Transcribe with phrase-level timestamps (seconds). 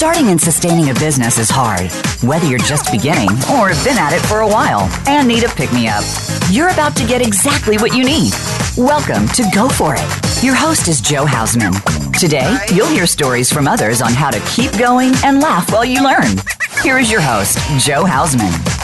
[0.00, 1.92] Starting and sustaining a business is hard,
[2.26, 5.48] whether you're just beginning or have been at it for a while and need a
[5.50, 6.02] pick me up.
[6.50, 8.32] You're about to get exactly what you need.
[8.78, 10.42] Welcome to Go For It.
[10.42, 11.74] Your host is Joe Hausman.
[12.18, 16.02] Today, you'll hear stories from others on how to keep going and laugh while you
[16.02, 16.38] learn.
[16.82, 18.79] Here is your host, Joe Hausman.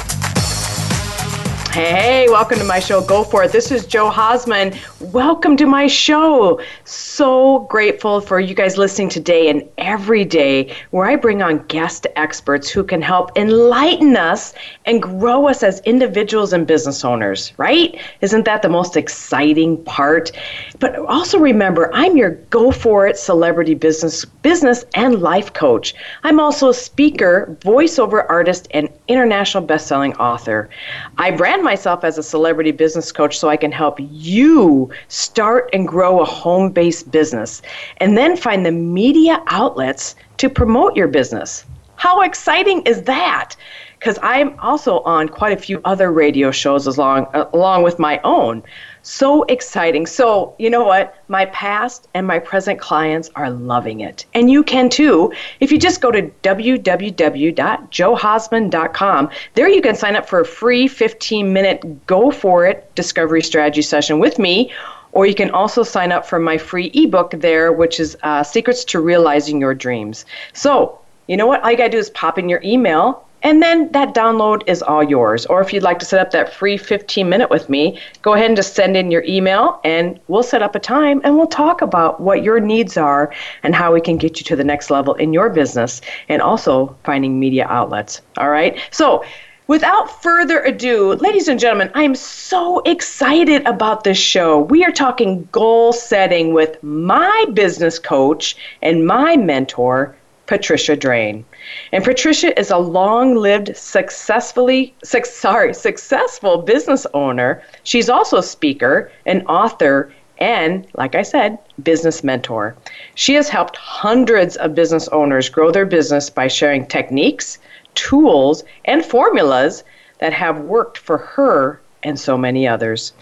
[1.76, 3.04] Hey, welcome to my show.
[3.04, 3.52] Go for it.
[3.52, 4.74] This is Joe Hausman.
[5.12, 6.58] Welcome to my show.
[6.84, 12.06] So grateful for you guys listening today and every day, where I bring on guest
[12.16, 14.54] experts who can help enlighten us
[14.86, 18.00] and grow us as individuals and business owners, right?
[18.22, 20.32] Isn't that the most exciting part?
[20.78, 25.94] But also remember, I'm your Go For It celebrity business, business and life coach.
[26.24, 30.70] I'm also a speaker, voiceover artist, and international best-selling author.
[31.18, 35.86] I brand myself as a celebrity business coach so I can help you start and
[35.86, 37.60] grow a home based business
[37.96, 41.64] and then find the media outlets to promote your business.
[41.96, 43.56] How exciting is that?
[43.98, 48.62] Because I'm also on quite a few other radio shows along, along with my own.
[49.08, 50.04] So exciting.
[50.04, 51.14] So, you know what?
[51.28, 54.24] My past and my present clients are loving it.
[54.34, 55.32] And you can too.
[55.60, 61.52] If you just go to www.joehausman.com, there you can sign up for a free 15
[61.52, 64.72] minute go for it discovery strategy session with me.
[65.12, 68.84] Or you can also sign up for my free ebook there, which is uh, Secrets
[68.86, 70.26] to Realizing Your Dreams.
[70.52, 71.62] So, you know what?
[71.62, 74.82] All you got to do is pop in your email and then that download is
[74.82, 75.46] all yours.
[75.46, 78.46] Or if you'd like to set up that free 15 minute with me, go ahead
[78.46, 81.80] and just send in your email and we'll set up a time and we'll talk
[81.80, 85.14] about what your needs are and how we can get you to the next level
[85.14, 88.20] in your business and also finding media outlets.
[88.36, 88.80] All right.
[88.90, 89.24] So,
[89.68, 94.60] Without further ado, ladies and gentlemen, I am so excited about this show.
[94.60, 100.14] We are talking goal setting with my business coach and my mentor,
[100.46, 101.44] Patricia Drain.
[101.92, 107.62] And Patricia is a long-lived, successfully, su- sorry, successful business owner.
[107.82, 112.76] She's also a speaker, an author, and, like I said, business mentor.
[113.14, 117.58] She has helped hundreds of business owners grow their business by sharing techniques,
[117.94, 119.82] tools, and formulas
[120.18, 123.12] that have worked for her and so many others.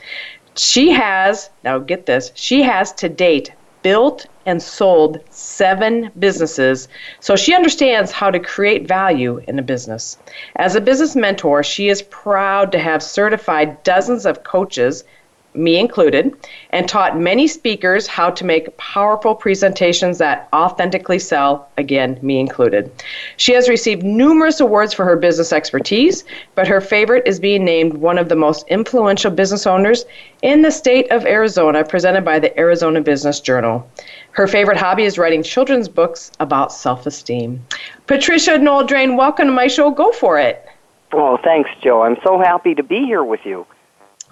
[0.56, 3.52] She has, now get this, she has to date
[3.84, 6.88] built and sold seven businesses,
[7.20, 10.18] so she understands how to create value in a business.
[10.56, 15.04] As a business mentor, she is proud to have certified dozens of coaches
[15.54, 16.34] me included,
[16.70, 22.90] and taught many speakers how to make powerful presentations that authentically sell, again, me included.
[23.36, 27.94] She has received numerous awards for her business expertise, but her favorite is being named
[27.94, 30.04] one of the most influential business owners
[30.42, 33.88] in the state of Arizona, presented by the Arizona Business Journal.
[34.32, 37.64] Her favorite hobby is writing children's books about self esteem.
[38.06, 39.90] Patricia Noel Drain, welcome to my show.
[39.90, 40.66] Go for it.
[41.12, 42.02] Oh, thanks, Joe.
[42.02, 43.66] I'm so happy to be here with you.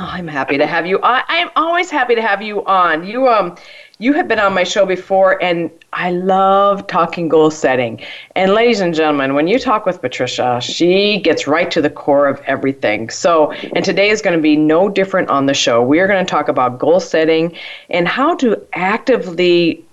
[0.01, 0.99] Oh, I'm happy to have you.
[1.03, 3.07] I, I'm always happy to have you on.
[3.07, 3.57] You um,
[3.99, 8.01] you have been on my show before, and I love talking goal setting.
[8.35, 12.27] And ladies and gentlemen, when you talk with Patricia, she gets right to the core
[12.27, 13.11] of everything.
[13.11, 15.83] So, and today is going to be no different on the show.
[15.83, 17.55] We are going to talk about goal setting
[17.91, 19.85] and how to actively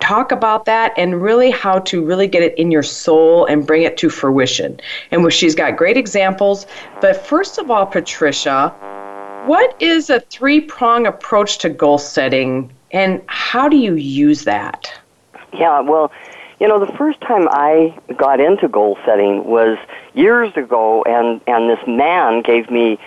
[0.00, 3.82] talk about that and really how to really get it in your soul and bring
[3.82, 4.80] it to fruition.
[5.10, 6.66] And she's got great examples.
[7.00, 8.74] But first of all, Patricia,
[9.46, 14.92] what is a three prong approach to goal setting and how do you use that?
[15.52, 16.12] Yeah, well,
[16.60, 19.78] you know, the first time I got into goal setting was
[20.14, 22.98] years ago, and, and this man gave me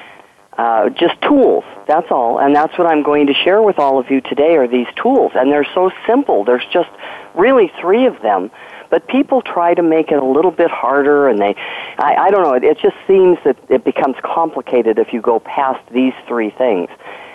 [0.57, 1.63] uh, just tools.
[1.87, 4.57] That's all, and that's what I'm going to share with all of you today.
[4.57, 6.43] Are these tools, and they're so simple.
[6.43, 6.89] There's just
[7.33, 8.51] really three of them
[8.89, 11.55] but people try to make it a little bit harder, and they,
[11.97, 15.39] I, I don't know, it, it just seems that it becomes complicated if you go
[15.39, 16.89] past these three things.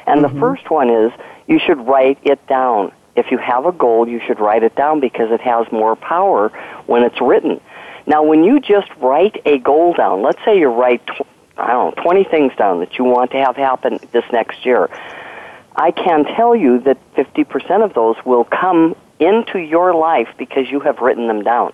[0.07, 0.35] And mm-hmm.
[0.35, 1.13] the first one is
[1.47, 2.93] you should write it down.
[3.15, 6.49] If you have a goal, you should write it down because it has more power
[6.87, 7.61] when it's written.
[8.07, 11.27] Now, when you just write a goal down, let's say you write, tw-
[11.57, 14.89] I don't know, 20 things down that you want to have happen this next year.
[15.77, 20.81] I can tell you that 50% of those will come into your life because you
[20.81, 21.73] have written them down.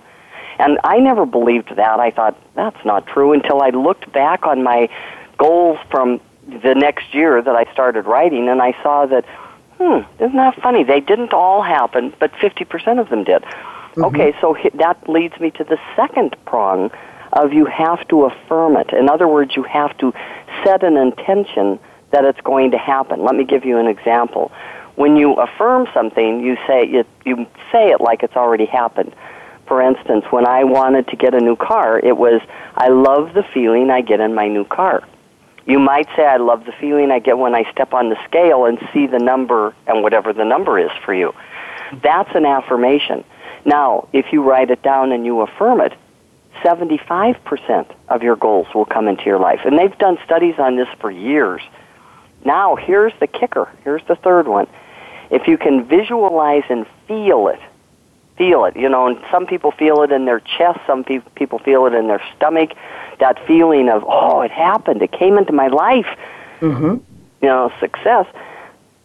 [0.59, 2.01] And I never believed that.
[2.01, 4.89] I thought, that's not true until I looked back on my
[5.37, 9.25] goals from the next year that I started writing and I saw that,
[9.79, 10.83] hmm, isn't that funny?
[10.83, 13.43] They didn't all happen, but 50% of them did.
[13.43, 14.05] Mm-hmm.
[14.05, 16.91] Okay, so that leads me to the second prong
[17.33, 18.93] of you have to affirm it.
[18.93, 20.13] In other words, you have to
[20.65, 21.79] set an intention
[22.11, 23.23] that it's going to happen.
[23.23, 24.51] Let me give you an example
[24.99, 29.15] when you affirm something, you say it, you say it like it's already happened.
[29.69, 32.41] For instance, when I wanted to get a new car, it was,
[32.75, 35.07] I love the feeling I get in my new car.
[35.67, 38.65] You might say, I love the feeling I get when I step on the scale
[38.65, 41.33] and see the number and whatever the number is for you.
[42.03, 43.23] That's an affirmation.
[43.65, 45.93] Now, if you write it down and you affirm it,
[46.65, 49.61] 75% of your goals will come into your life.
[49.65, 51.63] And they've done studies on this for years.
[52.45, 53.69] Now, here's the kicker.
[53.85, 54.67] Here's the third one.
[55.31, 57.61] If you can visualize and feel it,
[58.37, 61.59] feel it, you know, and some people feel it in their chest, some pe- people
[61.59, 62.71] feel it in their stomach,
[63.19, 66.07] that feeling of, oh, it happened, it came into my life,
[66.61, 66.95] Mm-hmm.
[67.41, 68.27] you know, success.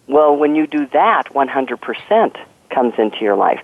[0.08, 2.36] Well, when you do that, 100%
[2.70, 3.60] comes into your life.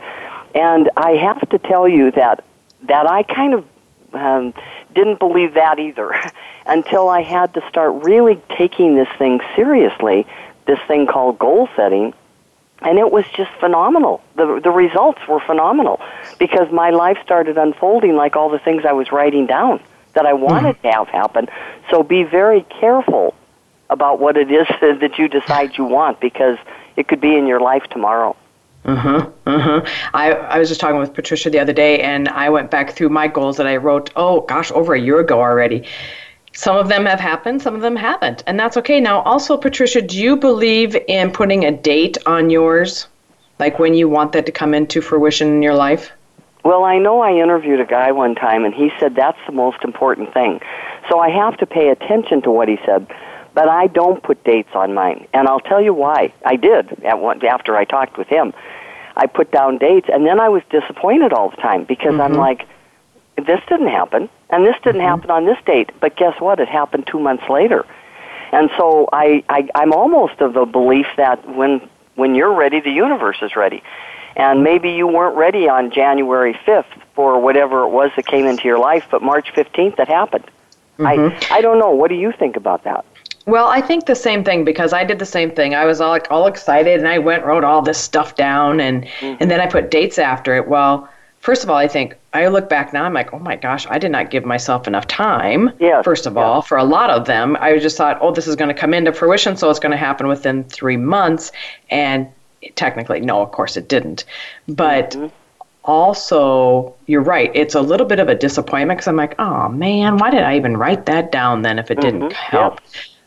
[0.55, 2.45] And I have to tell you that
[2.85, 3.65] that I kind of
[4.15, 4.55] um,
[4.95, 6.15] didn't believe that either
[6.67, 10.27] until I had to start really taking this thing seriously,
[10.67, 12.15] this thing called goal setting,
[12.83, 14.23] and it was just phenomenal.
[14.37, 16.01] The the results were phenomenal
[16.39, 19.81] because my life started unfolding like all the things I was writing down
[20.15, 21.49] that I wanted to have happen.
[21.91, 23.35] So be very careful
[23.91, 26.59] about what it is that you decide you want because
[26.97, 28.37] it could be in your life tomorrow.
[28.85, 29.29] Uh-huh.
[29.47, 29.83] Uh-huh.
[30.15, 33.11] I, I was just talking with Patricia the other day and I went back through
[33.11, 35.87] my goals that I wrote, oh gosh, over a year ago already.
[36.53, 38.43] Some of them have happened, some of them haven't.
[38.47, 39.01] And that's okay.
[39.01, 43.07] Now also, Patricia, do you believe in putting a date on yours?
[43.59, 46.11] Like when you want that to come into fruition in your life?
[46.65, 49.83] Well, I know I interviewed a guy one time and he said that's the most
[49.85, 50.61] important thing.
[51.09, 53.07] So I have to pay attention to what he said.
[53.55, 55.27] But I don't put dates on mine.
[55.33, 56.33] And I'll tell you why.
[56.45, 58.53] I did at one, after I talked with him.
[59.17, 62.37] I put down dates and then I was disappointed all the time because I'm mm-hmm.
[62.37, 62.67] like
[63.47, 65.09] this didn't happen and this didn't mm-hmm.
[65.09, 65.91] happen on this date.
[66.01, 66.61] But guess what?
[66.61, 67.87] It happened 2 months later.
[68.53, 72.91] And so I, I I'm almost of the belief that when when you're ready, the
[72.91, 73.83] universe is ready.
[74.37, 76.85] And maybe you weren't ready on January 5th
[77.15, 80.45] for whatever it was that came into your life, but March 15th it happened.
[80.99, 81.53] I mm-hmm.
[81.53, 81.91] I don't know.
[81.91, 83.05] What do you think about that?
[83.47, 85.75] Well, I think the same thing because I did the same thing.
[85.75, 89.05] I was all like all excited and I went wrote all this stuff down and
[89.05, 89.37] mm-hmm.
[89.41, 90.69] and then I put dates after it.
[90.69, 91.09] Well,
[91.41, 93.99] first of all, I think I look back now I'm like, "Oh my gosh, I
[93.99, 96.43] did not give myself enough time." Yes, First of yes.
[96.43, 98.95] all, for a lot of them, I just thought, "Oh, this is going to come
[98.95, 101.53] into fruition, so it's going to happen within 3 months."
[101.91, 102.29] And
[102.77, 104.25] technically, no, of course it didn't.
[104.69, 105.27] But mm-hmm.
[105.85, 107.51] also, you're right.
[107.55, 110.57] It's a little bit of a disappointment because I'm like, oh man, why did I
[110.57, 112.33] even write that down then if it didn't mm-hmm.
[112.33, 112.81] help?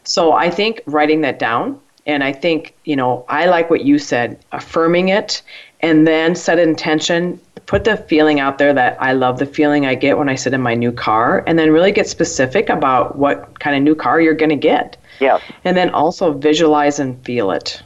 [0.03, 3.97] So I think writing that down, and I think, you know, I like what you
[3.97, 5.41] said, affirming it,
[5.79, 7.39] and then set intention,
[7.73, 10.53] put the feeling out there that I love the feeling I get when I sit
[10.53, 14.21] in my new car, and then really get specific about what kind of new car
[14.21, 14.95] you're going to get.
[15.19, 15.41] Yes.
[15.63, 17.81] And then also visualize and feel it.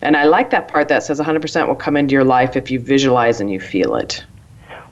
[0.00, 2.78] And I like that part that says 100% will come into your life if you
[2.78, 4.24] visualize and you feel it.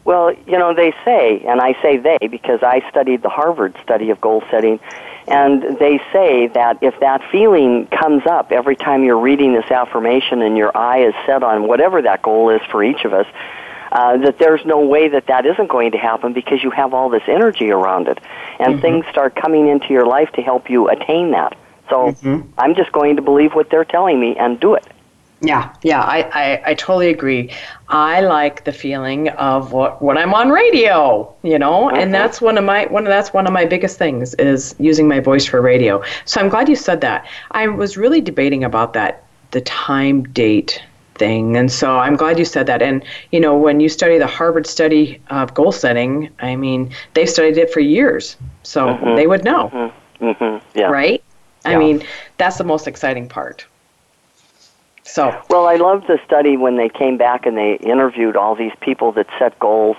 [0.05, 4.11] Well, you know, they say, and I say they because I studied the Harvard study
[4.11, 4.81] of goal setting,
[5.29, 10.43] and they say that if that feeling comes up every time you're reading this affirmation
[10.43, 13.27] and your eye is set on whatever that goal is for each of us,
[13.93, 17.11] uh, that there's no way that that isn't going to happen because you have all
[17.11, 18.19] this energy around it,
[18.59, 18.81] and mm-hmm.
[18.81, 21.57] things start coming into your life to help you attain that.
[21.91, 22.49] So mm-hmm.
[22.57, 24.87] I'm just going to believe what they're telling me and do it.
[25.43, 27.51] Yeah, yeah, I, I, I totally agree.
[27.89, 32.13] I like the feeling of what when I'm on radio, you know, and mm-hmm.
[32.13, 35.21] that's one of my one of that's one of my biggest things is using my
[35.21, 36.03] voice for radio.
[36.25, 37.27] So I'm glad you said that.
[37.51, 40.81] I was really debating about that the time date
[41.15, 42.83] thing, and so I'm glad you said that.
[42.83, 47.27] And you know, when you study the Harvard study of goal setting, I mean, they
[47.27, 49.69] studied it for years, so they would know,
[50.19, 50.91] hmm Yeah.
[50.91, 51.23] right?
[51.65, 52.03] I mean,
[52.39, 53.67] that's the most exciting part.
[55.05, 58.73] So Well, I loved the study when they came back and they interviewed all these
[58.81, 59.97] people that set goals.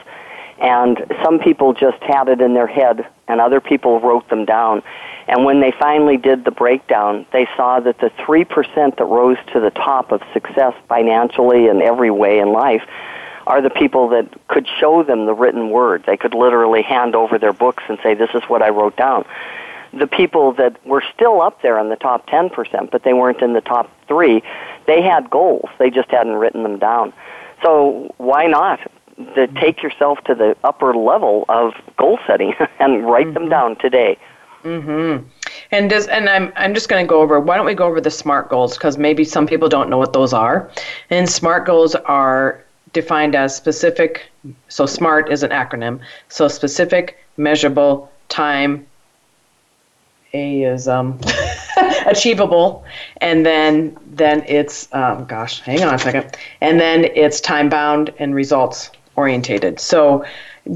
[0.63, 4.81] And some people just had it in their head, and other people wrote them down.
[5.27, 9.59] And when they finally did the breakdown, they saw that the 3% that rose to
[9.59, 12.83] the top of success financially and every way in life
[13.45, 16.03] are the people that could show them the written word.
[16.05, 19.25] They could literally hand over their books and say, This is what I wrote down
[19.93, 23.53] the people that were still up there in the top 10%, but they weren't in
[23.53, 24.41] the top three,
[24.87, 25.69] they had goals.
[25.77, 27.13] They just hadn't written them down.
[27.61, 28.79] So why not
[29.35, 34.17] to take yourself to the upper level of goal setting and write them down today?
[34.63, 35.27] Mm-hmm.
[35.71, 37.39] And does and I'm I'm just going to go over.
[37.39, 40.13] Why don't we go over the SMART goals because maybe some people don't know what
[40.13, 40.71] those are.
[41.09, 44.29] And SMART goals are defined as specific.
[44.69, 45.99] So SMART is an acronym.
[46.29, 48.85] So specific, measurable, time.
[50.35, 51.19] A is um,
[52.07, 52.83] achievable,
[53.17, 58.11] and then then it's um, gosh, hang on a second, and then it's time bound
[58.17, 59.79] and results orientated.
[59.79, 60.25] So,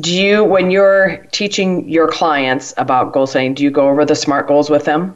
[0.02, 4.16] do you, when you're teaching your clients about goal setting, do you go over the
[4.16, 5.16] SMART goals with them?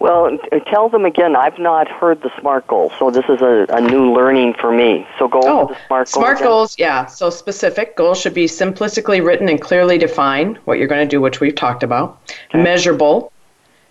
[0.00, 1.36] Well, tell them again.
[1.36, 5.06] I've not heard the SMART goals, so this is a, a new learning for me.
[5.18, 6.10] So go oh, over the SMART goals.
[6.10, 7.04] SMART goals, yeah.
[7.04, 11.20] So specific goals should be simplistically written and clearly define what you're going to do,
[11.20, 12.18] which we've talked about.
[12.48, 12.62] Okay.
[12.62, 13.30] Measurable.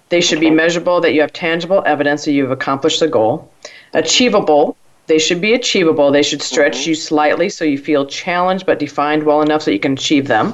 [0.09, 0.49] They should okay.
[0.49, 3.51] be measurable that you have tangible evidence that you've accomplished the goal.
[3.93, 4.75] Achievable.
[5.09, 6.11] They should be achievable.
[6.11, 6.89] They should stretch mm-hmm.
[6.89, 10.53] you slightly so you feel challenged but defined well enough so you can achieve them.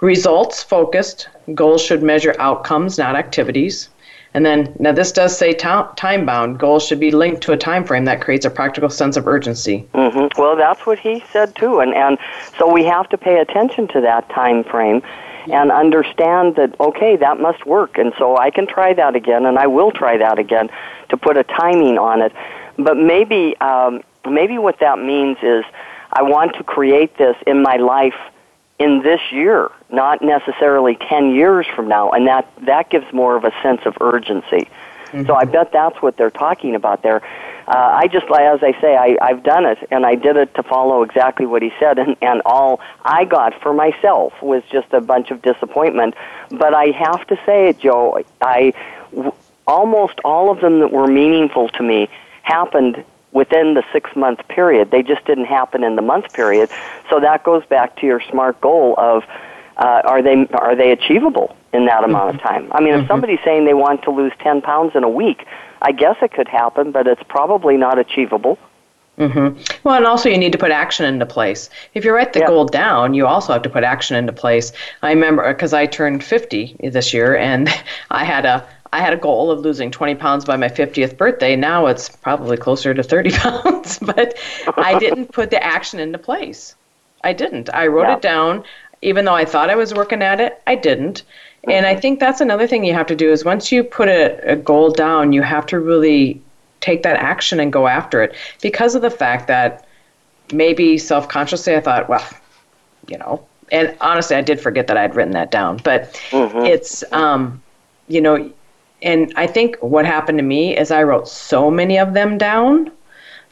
[0.00, 1.28] Results focused.
[1.54, 3.90] Goals should measure outcomes, not activities.
[4.32, 6.58] And then, now this does say time bound.
[6.58, 9.86] Goals should be linked to a time frame that creates a practical sense of urgency.
[9.92, 10.40] Mm-hmm.
[10.40, 12.18] Well, that's what he said too, and and
[12.58, 15.02] so we have to pay attention to that time frame
[15.52, 19.56] and understand that okay, that must work, and so I can try that again, and
[19.56, 20.68] I will try that again
[21.10, 22.32] to put a timing on it.
[22.76, 25.64] But maybe um, maybe what that means is
[26.12, 28.14] I want to create this in my life
[28.78, 33.44] in this year, not necessarily 10 years from now, and that, that gives more of
[33.44, 34.68] a sense of urgency.
[35.06, 35.26] Mm-hmm.
[35.26, 37.22] So I bet that's what they're talking about there.
[37.66, 40.62] Uh, I just, as I say, I, I've done it, and I did it to
[40.62, 45.00] follow exactly what he said, and, and all I got for myself was just a
[45.00, 46.14] bunch of disappointment.
[46.50, 48.74] But I have to say it, Joe, I,
[49.12, 49.32] w-
[49.66, 52.08] almost all of them that were meaningful to me
[52.44, 54.90] happened within the six month period.
[54.90, 56.70] They just didn't happen in the month period.
[57.10, 59.24] So that goes back to your smart goal of
[59.76, 62.48] uh, are they are they achievable in that amount of mm-hmm.
[62.48, 62.72] time?
[62.72, 63.08] I mean, if mm-hmm.
[63.08, 65.46] somebody's saying they want to lose ten pounds in a week,
[65.82, 68.58] I guess it could happen, but it's probably not achievable.
[69.18, 69.60] Mm-hmm.
[69.84, 71.70] Well, and also you need to put action into place.
[71.94, 74.72] If you write the goal down, you also have to put action into place.
[75.02, 77.68] I remember because I turned 50 this year, and
[78.10, 81.56] I had a I had a goal of losing 20 pounds by my 50th birthday.
[81.56, 84.38] Now it's probably closer to 30 pounds, but
[84.76, 86.76] I didn't put the action into place.
[87.24, 87.68] I didn't.
[87.74, 88.16] I wrote yeah.
[88.16, 88.62] it down,
[89.02, 90.62] even though I thought I was working at it.
[90.68, 91.22] I didn't.
[91.22, 91.70] Mm-hmm.
[91.72, 94.52] And I think that's another thing you have to do is once you put a,
[94.52, 96.40] a goal down, you have to really
[96.80, 99.88] take that action and go after it because of the fact that
[100.52, 102.24] maybe self consciously I thought, well,
[103.08, 105.78] you know, and honestly, I did forget that I'd written that down.
[105.78, 106.58] But mm-hmm.
[106.58, 107.60] it's, um,
[108.06, 108.52] you know,
[109.04, 112.90] and I think what happened to me is I wrote so many of them down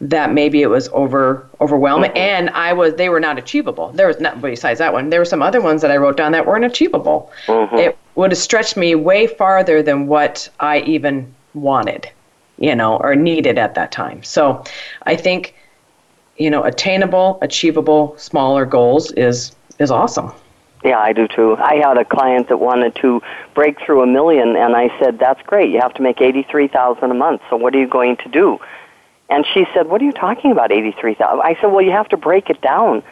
[0.01, 2.19] that maybe it was over overwhelming mm-hmm.
[2.19, 3.93] and I was they were not achievable.
[3.93, 5.11] There was not besides that one.
[5.11, 7.31] There were some other ones that I wrote down that weren't achievable.
[7.47, 7.77] Mm-hmm.
[7.77, 12.11] It would have stretched me way farther than what I even wanted,
[12.59, 14.23] you know, or needed at that time.
[14.25, 14.65] So
[15.05, 15.55] I think
[16.39, 20.33] you know, attainable, achievable, smaller goals is is awesome.
[20.85, 21.57] Yeah, I do too.
[21.57, 23.23] I had a client that wanted to
[23.55, 25.71] break through a million, and I said, "That's great.
[25.71, 27.43] You have to make eighty-three thousand a month.
[27.51, 28.59] So what are you going to do?"
[29.31, 31.41] And she said, "What are you talking about, eighty-three thousand?
[31.43, 33.03] I said, "Well, you have to break it down."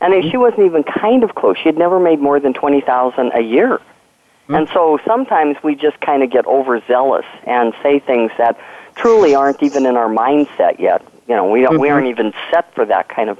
[0.00, 1.56] And she wasn't even kind of close.
[1.58, 3.78] She had never made more than twenty thousand a year.
[3.78, 4.54] Mm-hmm.
[4.54, 8.58] And so sometimes we just kind of get overzealous and say things that
[8.94, 11.02] truly aren't even in our mindset yet.
[11.26, 11.80] You know, we don't, mm-hmm.
[11.80, 13.38] we aren't even set for that kind of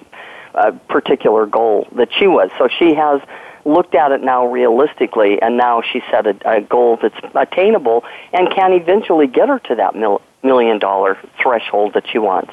[0.54, 2.50] uh, particular goal that she was.
[2.56, 3.20] So she has
[3.64, 8.50] looked at it now realistically, and now she set a, a goal that's attainable and
[8.50, 12.52] can eventually get her to that mil- million dollar threshold that she wants.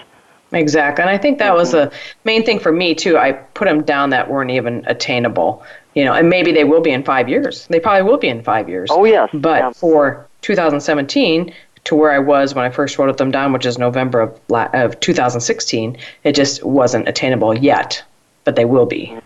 [0.53, 1.57] Exactly, and I think that mm-hmm.
[1.57, 1.91] was the
[2.25, 3.17] main thing for me too.
[3.17, 5.63] I put them down that weren't even attainable,
[5.95, 7.67] you know, and maybe they will be in five years.
[7.67, 8.89] They probably will be in five years.
[8.91, 9.71] Oh yes, but yeah.
[9.71, 11.53] for 2017
[11.85, 14.39] to where I was when I first wrote them down, which is November of,
[14.73, 18.03] of 2016, it just wasn't attainable yet,
[18.43, 19.17] but they will be.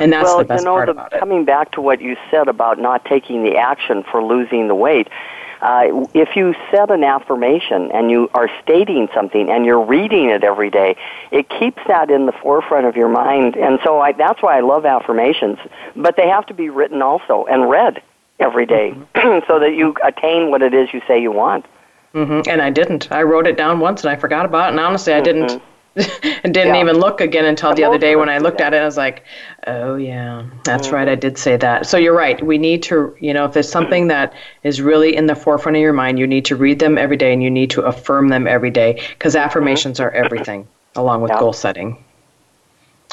[0.00, 1.18] And that's well, the best you know, part the, about it.
[1.18, 5.08] Coming back to what you said about not taking the action for losing the weight,
[5.62, 10.42] uh, if you set an affirmation and you are stating something and you're reading it
[10.42, 10.96] every day,
[11.30, 13.56] it keeps that in the forefront of your mind.
[13.56, 15.58] And so I, that's why I love affirmations.
[15.94, 18.02] But they have to be written also and read
[18.40, 19.46] every day mm-hmm.
[19.46, 21.64] so that you attain what it is you say you want.
[22.12, 22.50] Mm-hmm.
[22.50, 23.10] And I didn't.
[23.12, 24.70] I wrote it down once and I forgot about it.
[24.72, 25.71] And honestly, I didn't mm-hmm.
[25.96, 26.80] and didn't yeah.
[26.80, 28.78] even look again until the other day when I looked at it.
[28.78, 29.24] I was like,
[29.66, 30.96] oh, yeah, that's mm-hmm.
[30.96, 31.08] right.
[31.08, 31.86] I did say that.
[31.86, 32.44] So you're right.
[32.44, 34.32] We need to, you know, if there's something that
[34.62, 37.32] is really in the forefront of your mind, you need to read them every day
[37.32, 40.06] and you need to affirm them every day because affirmations mm-hmm.
[40.06, 41.38] are everything along with yeah.
[41.38, 42.02] goal setting.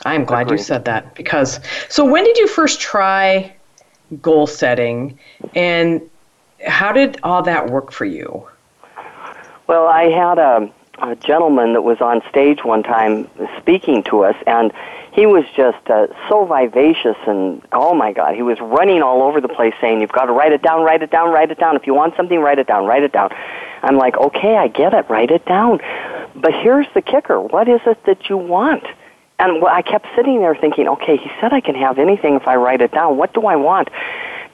[0.05, 0.59] I'm glad Agreed.
[0.59, 1.59] you said that because.
[1.89, 3.53] So when did you first try
[4.21, 5.19] goal setting
[5.53, 6.01] and
[6.65, 8.47] how did all that work for you?
[9.67, 14.35] Well, I had a a gentleman that was on stage one time speaking to us,
[14.47, 14.71] and
[15.11, 19.41] he was just uh, so vivacious and oh my god, he was running all over
[19.41, 21.75] the place saying, "You've got to write it down, write it down, write it down.
[21.75, 23.29] If you want something, write it down, write it down."
[23.81, 25.79] I'm like, "Okay, I get it, write it down."
[26.35, 28.83] But here's the kicker: what is it that you want?
[29.39, 32.57] And I kept sitting there thinking, okay, he said I can have anything if I
[32.57, 33.15] write it down.
[33.15, 33.87] What do I want?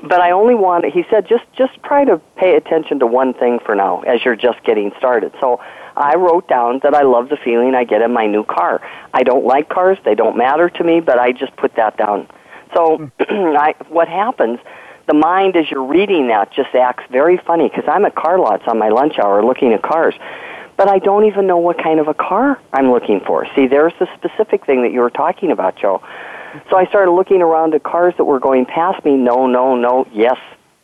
[0.03, 3.57] But I only want, he said, just, just try to pay attention to one thing
[3.65, 5.33] for now as you're just getting started.
[5.39, 5.59] So
[5.97, 8.81] I wrote down that I love the feeling I get in my new car.
[9.13, 12.27] I don't like cars, they don't matter to me, but I just put that down.
[12.73, 13.05] So hmm.
[13.57, 14.59] I, what happens,
[15.07, 18.63] the mind as you're reading that just acts very funny because I'm at car lots
[18.67, 20.15] on my lunch hour looking at cars
[20.77, 23.47] but I don't even know what kind of a car I'm looking for.
[23.55, 26.03] See, there's the specific thing that you were talking about, Joe.
[26.69, 29.15] So I started looking around at cars that were going past me.
[29.15, 30.37] No, no, no, yes,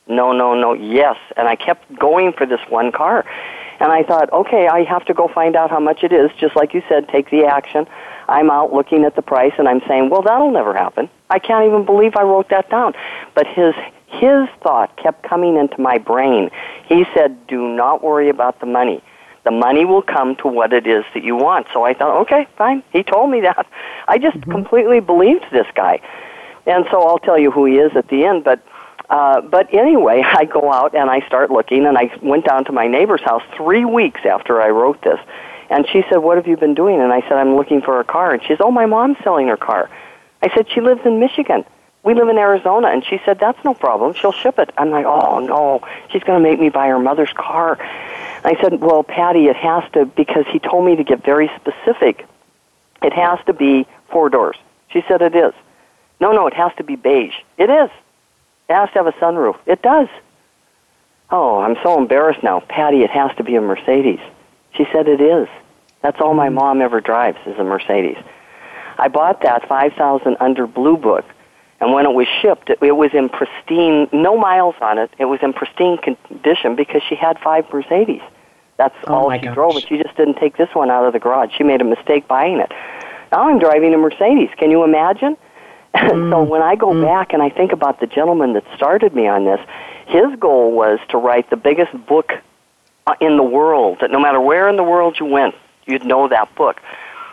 [0.08, 1.18] no, no, no, yes.
[1.38, 3.26] And I kept going for this one car.
[3.82, 6.30] And I thought, okay, I have to go find out how much it is.
[6.40, 7.88] Just like you said, take the action.
[8.30, 11.10] I'm out looking at the price and I'm saying, well, that'll never happen.
[11.30, 12.94] I can't even believe I wrote that down.
[13.34, 13.74] But his
[14.08, 16.52] his thought kept coming into my brain.
[16.86, 19.02] He said, do not worry about the money
[19.44, 21.68] the money will come to what it is that you want.
[21.74, 22.84] So I thought, okay, fine.
[22.94, 23.66] He told me that.
[24.08, 24.52] I just mm-hmm.
[24.52, 26.00] completely believed this guy.
[26.68, 28.64] And so I'll tell you who he is at the end, but
[29.12, 32.72] uh, but anyway, I go out and I start looking, and I went down to
[32.72, 35.20] my neighbor's house three weeks after I wrote this.
[35.70, 37.00] And she said, What have you been doing?
[37.00, 38.34] And I said, I'm looking for a car.
[38.34, 39.90] And she said, Oh, my mom's selling her car.
[40.42, 41.64] I said, She lives in Michigan.
[42.04, 42.88] We live in Arizona.
[42.88, 44.14] And she said, That's no problem.
[44.14, 44.72] She'll ship it.
[44.78, 45.88] I'm like, Oh, no.
[46.12, 47.78] She's going to make me buy her mother's car.
[48.44, 52.26] I said, well, Patty, it has to, because he told me to get very specific.
[53.04, 54.58] It has to be four doors.
[54.90, 55.54] She said it is.
[56.20, 57.36] No, no, it has to be beige.
[57.58, 57.90] It is.
[58.72, 59.58] It has to have a sunroof.
[59.66, 60.08] It does.
[61.30, 62.62] Oh, I'm so embarrassed now.
[62.62, 64.20] Patty, it has to be a Mercedes.
[64.76, 65.48] She said it is.
[66.02, 66.54] That's all my mm.
[66.54, 68.18] mom ever drives is a Mercedes.
[68.98, 71.26] I bought that 5000 under Blue Book
[71.82, 75.10] and when it was shipped, it, it was in pristine, no miles on it.
[75.18, 78.22] It was in pristine condition because she had five Mercedes.
[78.78, 79.56] That's oh all she gosh.
[79.56, 81.50] drove, but she just didn't take this one out of the garage.
[81.58, 82.72] She made a mistake buying it.
[83.32, 84.50] Now I'm driving a Mercedes.
[84.58, 85.36] Can you imagine?
[85.96, 86.30] Mm.
[86.32, 87.04] so when I go mm.
[87.04, 89.60] back and I think about the gentleman that started me on this,
[90.08, 92.34] his goal was to write the biggest book
[93.08, 94.00] uh, in the world.
[94.02, 96.82] That no matter where in the world you went, you'd know that book.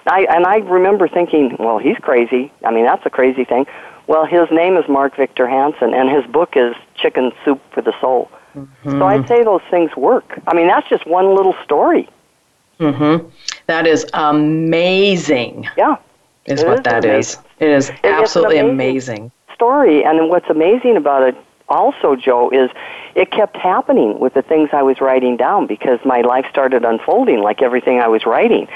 [0.06, 2.52] I, and I remember thinking, well, he's crazy.
[2.64, 3.66] I mean, that's a crazy thing.
[4.06, 7.92] Well, his name is Mark Victor Hansen, and his book is Chicken Soup for the
[8.00, 8.30] Soul.
[8.56, 8.98] Mm-hmm.
[8.98, 10.40] So I'd say those things work.
[10.46, 12.08] I mean, that's just one little story.
[12.80, 13.28] Mm-hmm.
[13.66, 15.68] That is amazing.
[15.76, 15.96] Yeah.
[16.50, 17.40] Is what is that amazing.
[17.40, 17.60] is.
[17.60, 19.32] It is absolutely amazing, amazing.
[19.54, 21.36] Story, and what's amazing about it
[21.68, 22.70] also, Joe, is
[23.14, 27.40] it kept happening with the things I was writing down because my life started unfolding
[27.40, 28.68] like everything I was writing.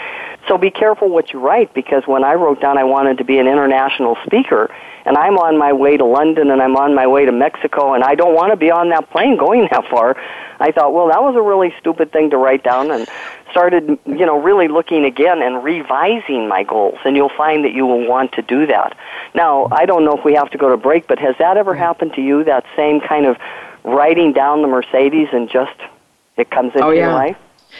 [0.48, 3.38] So be careful what you write because when I wrote down I wanted to be
[3.38, 4.70] an international speaker,
[5.04, 8.04] and I'm on my way to London and I'm on my way to Mexico and
[8.04, 10.16] I don't want to be on that plane going that far.
[10.60, 13.08] I thought, well, that was a really stupid thing to write down and
[13.50, 17.86] started, you know, really looking again and revising my goals and you'll find that you
[17.86, 18.96] will want to do that.
[19.34, 21.74] Now, I don't know if we have to go to break, but has that ever
[21.74, 23.36] happened to you that same kind of
[23.84, 25.76] writing down the Mercedes and just
[26.36, 27.06] it comes into oh, yeah.
[27.06, 27.36] your life?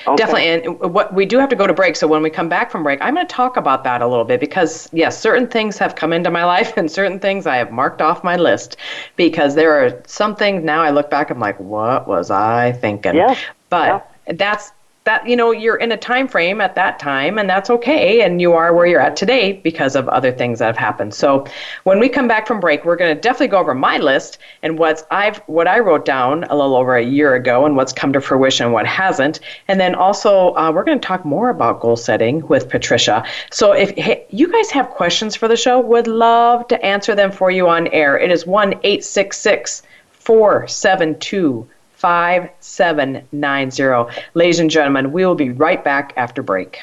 [0.07, 0.17] Okay.
[0.17, 0.49] Definitely.
[0.49, 1.97] And what we do have to go to break.
[1.97, 4.25] So when we come back from break, I'm going to talk about that a little
[4.25, 7.71] bit because, yes, certain things have come into my life and certain things I have
[7.71, 8.77] marked off my list
[9.17, 13.15] because there are some things now I look back, I'm like, what was I thinking?
[13.15, 13.37] Yeah.
[13.69, 14.33] But yeah.
[14.35, 14.73] that's
[15.05, 18.41] that you know you're in a time frame at that time and that's okay and
[18.41, 21.13] you are where you're at today because of other things that have happened.
[21.15, 21.45] So
[21.85, 24.79] when we come back from break we're going to definitely go over my list and
[24.79, 28.13] what's i've what i wrote down a little over a year ago and what's come
[28.13, 29.41] to fruition and what hasn't.
[29.69, 33.25] And then also uh, we're going to talk more about goal setting with patricia.
[33.51, 37.33] So if hey, you guys have questions for the show would love to answer them
[37.33, 38.19] for you on air.
[38.19, 41.69] It is 1 866 472
[42.03, 44.23] 5790.
[44.35, 46.81] Ladies and gentlemen, we will be right back after break.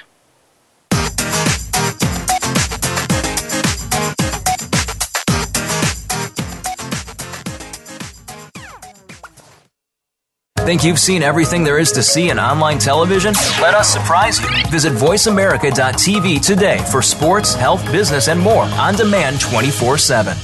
[10.59, 13.33] Think you've seen everything there is to see in online television?
[13.59, 14.47] Let us surprise you.
[14.69, 20.37] Visit VoiceAmerica.tv today for sports, health, business, and more on demand 24 7.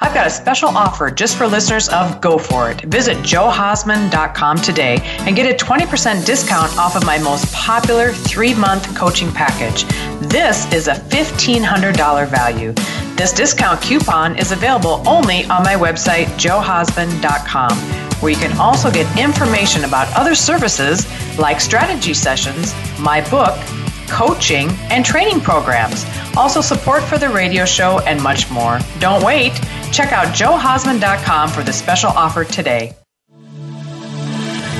[0.00, 2.82] I've got a special offer just for listeners of Go For It.
[2.82, 8.96] Visit joehausman.com today and get a 20% discount off of my most popular three month
[8.96, 9.82] coaching package.
[10.30, 12.72] This is a $1,500 value.
[13.16, 17.76] This discount coupon is available only on my website, joehausman.com,
[18.20, 21.08] where you can also get information about other services
[21.40, 23.58] like strategy sessions, my book,
[24.08, 26.06] coaching, and training programs.
[26.36, 28.78] Also, support for the radio show and much more.
[29.00, 29.60] Don't wait.
[29.92, 32.94] Check out joehausman.com for the special offer today.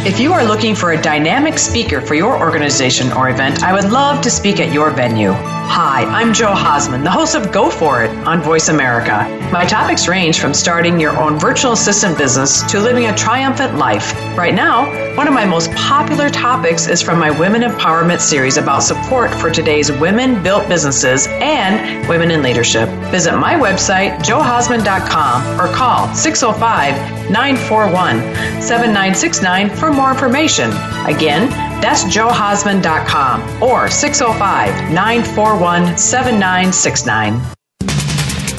[0.07, 3.91] If you are looking for a dynamic speaker for your organization or event, I would
[3.91, 5.33] love to speak at your venue.
[5.33, 9.27] Hi, I'm Joe Hausman, the host of Go For It on Voice America.
[9.51, 14.13] My topics range from starting your own virtual assistant business to living a triumphant life.
[14.37, 14.85] Right now,
[15.17, 19.51] one of my most popular topics is from my Women Empowerment series about support for
[19.51, 22.91] today's women built businesses and women in leadership.
[23.11, 30.71] Visit my website, joehausman.com, or call 605 941 7969 for more information.
[31.07, 31.49] Again,
[31.81, 37.58] that's joehausman.com or 605 941 7969.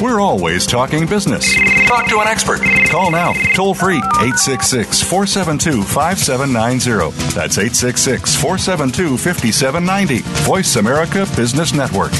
[0.02, 1.54] We're always talking business.
[1.86, 2.62] Talk to an expert.
[2.90, 7.12] Call now, toll free, 866 472 5790.
[7.36, 10.20] That's 866 472 5790.
[10.46, 12.14] Voice America Business Network.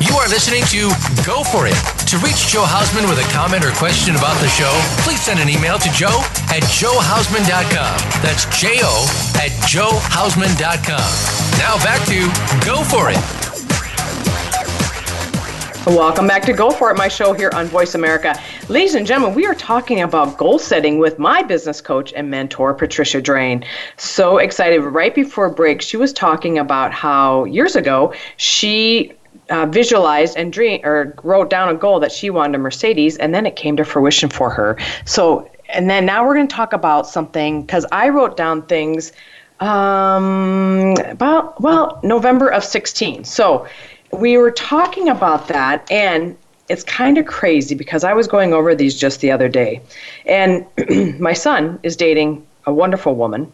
[0.00, 0.90] You are listening to
[1.26, 2.01] Go For It.
[2.12, 5.48] To reach Joe Hausman with a comment or question about the show, please send an
[5.48, 6.20] email to joe
[6.52, 8.20] at joehausman.com.
[8.20, 11.10] That's J O at joehausman.com.
[11.58, 12.28] Now back to
[12.66, 13.16] Go For It.
[15.86, 18.38] Welcome back to Go For It, my show here on Voice America.
[18.68, 22.74] Ladies and gentlemen, we are talking about goal setting with my business coach and mentor,
[22.74, 23.64] Patricia Drain.
[23.96, 24.82] So excited.
[24.82, 29.14] Right before break, she was talking about how years ago she
[29.52, 33.34] uh, visualized and dream or wrote down a goal that she wanted a Mercedes, and
[33.34, 34.78] then it came to fruition for her.
[35.04, 39.12] So, and then now we're going to talk about something because I wrote down things
[39.60, 43.24] um, about well November of 16.
[43.24, 43.66] So
[44.10, 46.36] we were talking about that, and
[46.70, 49.82] it's kind of crazy because I was going over these just the other day,
[50.24, 50.66] and
[51.20, 53.52] my son is dating a wonderful woman,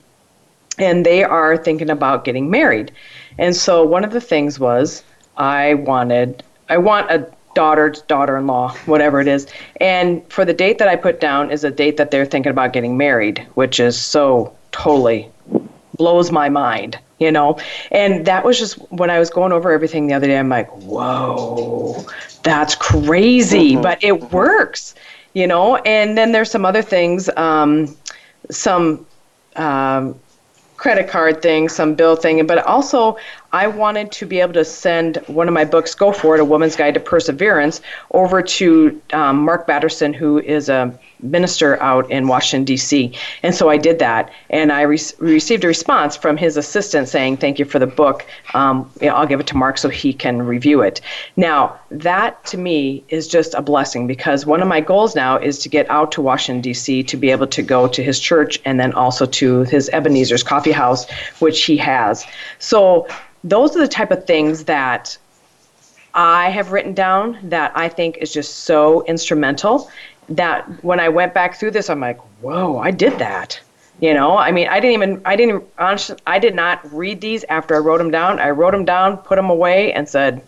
[0.78, 2.92] and they are thinking about getting married.
[3.36, 5.02] And so one of the things was
[5.38, 9.46] I wanted I want a daughter, daughter-in-law, whatever it is.
[9.80, 12.72] And for the date that I put down is a date that they're thinking about
[12.72, 15.28] getting married, which is so totally
[15.96, 17.58] blows my mind, you know.
[17.90, 20.38] And that was just when I was going over everything the other day.
[20.38, 22.04] I'm like, whoa,
[22.42, 23.82] that's crazy, Mm-hmm.
[23.82, 24.94] but it works,
[25.32, 25.76] you know.
[25.76, 27.96] And then there's some other things, um,
[28.50, 29.06] some.
[29.56, 30.14] Um,
[30.76, 33.16] credit card thing, some bill thing, but also
[33.52, 36.44] I wanted to be able to send one of my books, Go For It, A
[36.44, 37.80] Woman's Guide to Perseverance,
[38.10, 43.12] over to um, Mark Batterson, who is a minister out in Washington, D.C.
[43.42, 47.38] And so I did that, and I re- received a response from his assistant saying,
[47.38, 48.26] Thank you for the book.
[48.52, 51.00] Um, you know, I'll give it to Mark so he can review it.
[51.36, 55.58] Now, that to me is just a blessing because one of my goals now is
[55.60, 57.02] to get out to Washington, D.C.
[57.04, 60.72] to be able to go to his church and then also to his Ebenezer's Coffee
[60.72, 62.26] House, which he has.
[62.58, 63.08] So,
[63.44, 65.16] those are the type of things that
[66.14, 69.90] I have written down that I think is just so instrumental
[70.30, 73.60] that when I went back through this, I'm like, whoa, I did that.
[74.00, 77.44] You know, I mean, I didn't even, I didn't, honestly, I did not read these
[77.44, 78.38] after I wrote them down.
[78.38, 80.40] I wrote them down, put them away, and said,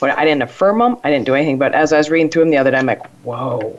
[0.00, 1.58] well, I didn't affirm them, I didn't do anything.
[1.58, 3.78] But as I was reading through them the other day, I'm like, whoa,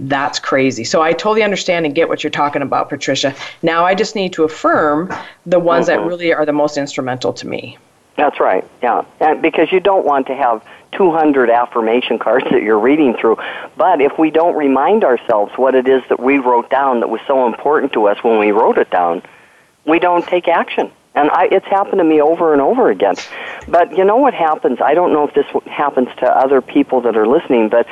[0.00, 0.82] that's crazy.
[0.82, 3.34] So I totally understand and get what you're talking about, Patricia.
[3.62, 5.12] Now I just need to affirm
[5.46, 6.08] the ones that uh-huh.
[6.08, 7.78] really are the most instrumental to me.
[8.16, 8.64] That's right.
[8.82, 13.36] Yeah, and because you don't want to have 200 affirmation cards that you're reading through.
[13.76, 17.20] But if we don't remind ourselves what it is that we wrote down that was
[17.26, 19.22] so important to us when we wrote it down,
[19.84, 20.90] we don't take action.
[21.14, 23.14] And I, it's happened to me over and over again.
[23.68, 24.80] But you know what happens?
[24.82, 27.86] I don't know if this happens to other people that are listening, but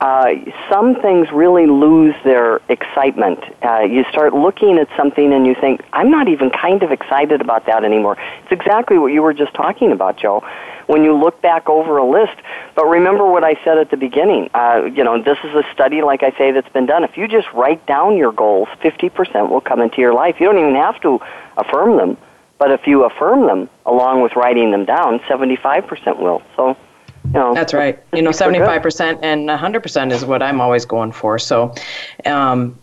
[0.00, 0.34] uh,
[0.70, 3.38] some things really lose their excitement.
[3.62, 7.42] Uh, you start looking at something and you think, I'm not even kind of excited
[7.42, 8.16] about that anymore.
[8.42, 10.42] It's exactly what you were just talking about, Joe.
[10.86, 12.36] When you look back over a list,
[12.74, 14.48] but remember what I said at the beginning.
[14.54, 17.04] Uh, you know, this is a study, like I say, that's been done.
[17.04, 20.36] If you just write down your goals, 50% will come into your life.
[20.40, 21.20] You don't even have to
[21.58, 22.16] affirm them,
[22.58, 26.42] but if you affirm them along with writing them down, 75% will.
[26.56, 26.76] So,
[27.32, 27.98] know, That's right.
[28.12, 31.38] You know, 75% and 100% is what I'm always going for.
[31.38, 31.74] So,
[32.26, 32.78] um,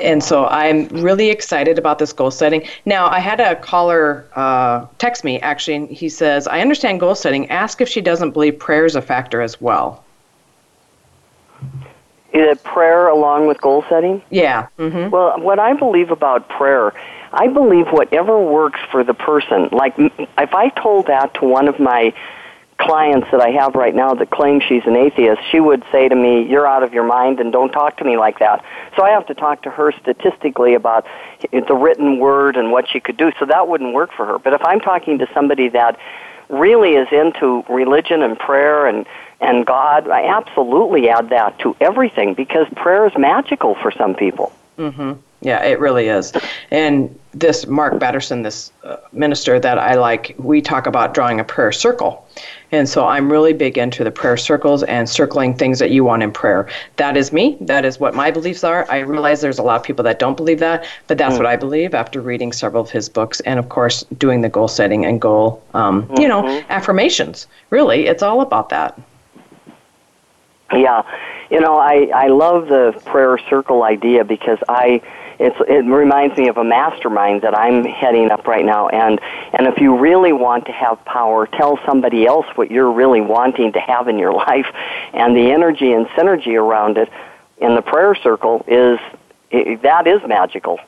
[0.00, 2.66] and so I'm really excited about this goal setting.
[2.84, 7.14] Now, I had a caller uh, text me actually, and he says, I understand goal
[7.14, 7.50] setting.
[7.50, 10.04] Ask if she doesn't believe prayer is a factor as well.
[12.32, 14.22] Is it prayer along with goal setting?
[14.30, 14.68] Yeah.
[14.78, 16.94] hmm Well, what I believe about prayer,
[17.32, 19.68] I believe whatever works for the person.
[19.70, 22.14] Like, if I told that to one of my
[22.82, 26.14] clients that I have right now that claim she's an atheist, she would say to
[26.14, 28.64] me, You're out of your mind and don't talk to me like that.
[28.96, 31.06] So I have to talk to her statistically about
[31.52, 33.32] the written word and what she could do.
[33.38, 34.38] So that wouldn't work for her.
[34.38, 35.98] But if I'm talking to somebody that
[36.48, 39.06] really is into religion and prayer and
[39.40, 44.52] and God, I absolutely add that to everything because prayer is magical for some people.
[44.78, 45.14] Mm-hmm.
[45.40, 46.32] Yeah, it really is.
[46.70, 51.44] And this Mark Batterson, this uh, minister that I like, we talk about drawing a
[51.44, 52.26] prayer circle.
[52.72, 56.22] And so I'm really big into the prayer circles and circling things that you want
[56.22, 56.68] in prayer.
[56.96, 57.56] That is me.
[57.60, 58.86] That is what my beliefs are.
[58.90, 61.38] I realize there's a lot of people that don't believe that, but that's mm.
[61.38, 64.68] what I believe after reading several of his books and, of course, doing the goal
[64.68, 66.20] setting and goal, um, mm-hmm.
[66.20, 66.70] you know, mm-hmm.
[66.70, 67.46] affirmations.
[67.70, 68.98] Really, it's all about that.
[70.72, 71.02] Yeah,
[71.50, 75.02] you know, I I love the prayer circle idea because I
[75.40, 79.20] it reminds me of a mastermind that I'm heading up right now and
[79.52, 83.72] and if you really want to have power tell somebody else what you're really wanting
[83.72, 84.66] to have in your life
[85.12, 87.08] and the energy and synergy around it
[87.58, 88.98] in the prayer circle is
[89.50, 90.78] it, that is magical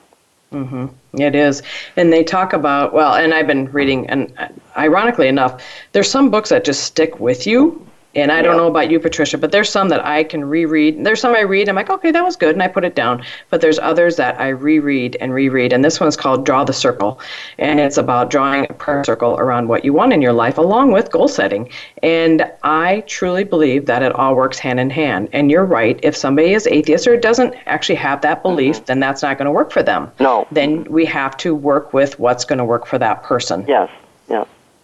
[0.53, 0.91] Mhm.
[1.13, 1.63] It is.
[1.97, 6.29] And they talk about well, and I've been reading and uh, ironically enough, there's some
[6.29, 9.69] books that just stick with you and I don't know about you, Patricia, but there's
[9.69, 11.03] some that I can reread.
[11.03, 13.23] There's some I read, I'm like, okay, that was good, and I put it down.
[13.49, 15.73] But there's others that I reread and reread.
[15.73, 17.19] And this one's called Draw the Circle.
[17.57, 20.91] And it's about drawing a prayer circle around what you want in your life, along
[20.91, 21.69] with goal setting.
[22.03, 25.29] And I truly believe that it all works hand in hand.
[25.33, 25.99] And you're right.
[26.01, 28.85] If somebody is atheist or doesn't actually have that belief, mm-hmm.
[28.85, 30.11] then that's not going to work for them.
[30.19, 30.47] No.
[30.51, 33.65] Then we have to work with what's going to work for that person.
[33.67, 33.89] Yes.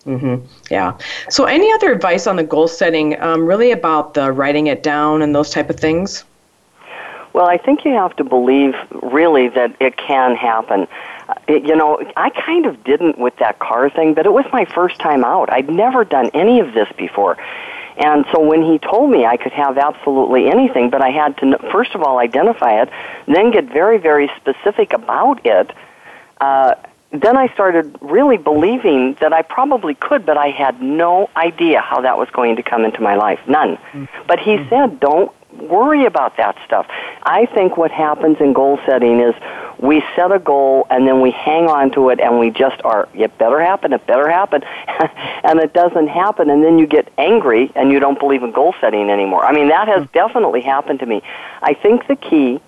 [0.06, 0.46] Mm-hmm.
[0.70, 0.98] Yeah.
[1.30, 5.22] So, any other advice on the goal setting, um, really about the writing it down
[5.22, 6.24] and those type of things?
[7.34, 10.88] Well, I think you have to believe really that it can happen.
[11.30, 14.46] Uh, it, you know, I kind of didn't with that car thing, but it was
[14.52, 15.52] my first time out.
[15.52, 17.38] I'd never done any of this before.
[17.98, 21.58] And so when he told me I could have absolutely anything, but I had to
[21.72, 22.90] first of all identify it,
[23.28, 25.72] then get very, very specific about it.
[26.40, 26.76] Uh,
[27.12, 32.02] then I started really believing that I probably could, but I had no idea how
[32.02, 33.39] that was going to come into my life.
[33.47, 33.76] None.
[33.76, 34.06] Mm-hmm.
[34.28, 36.88] But he said, don't worry about that stuff.
[37.24, 39.36] I think what happens in goal setting is
[39.78, 43.10] we set a goal and then we hang on to it and we just are,
[43.13, 44.63] it better happen, it better happen.
[45.43, 48.74] and it doesn't happen and then you get angry and you don't believe in goal
[48.80, 49.43] setting anymore.
[49.43, 50.13] I mean, that has mm-hmm.
[50.13, 51.21] definitely happened to me.
[51.62, 52.62] I think the key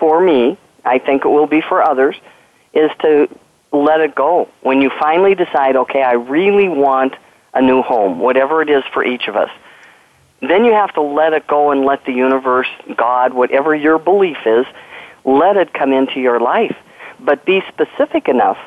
[0.00, 2.16] for me, I think it will be for others,
[2.72, 3.28] is to
[3.72, 4.48] let it go.
[4.62, 7.14] When you finally decide, okay, I really want
[7.54, 9.50] a new home, whatever it is for each of us,
[10.40, 14.38] then you have to let it go and let the universe, God, whatever your belief
[14.46, 14.66] is,
[15.24, 16.76] let it come into your life.
[17.20, 18.58] But be specific enough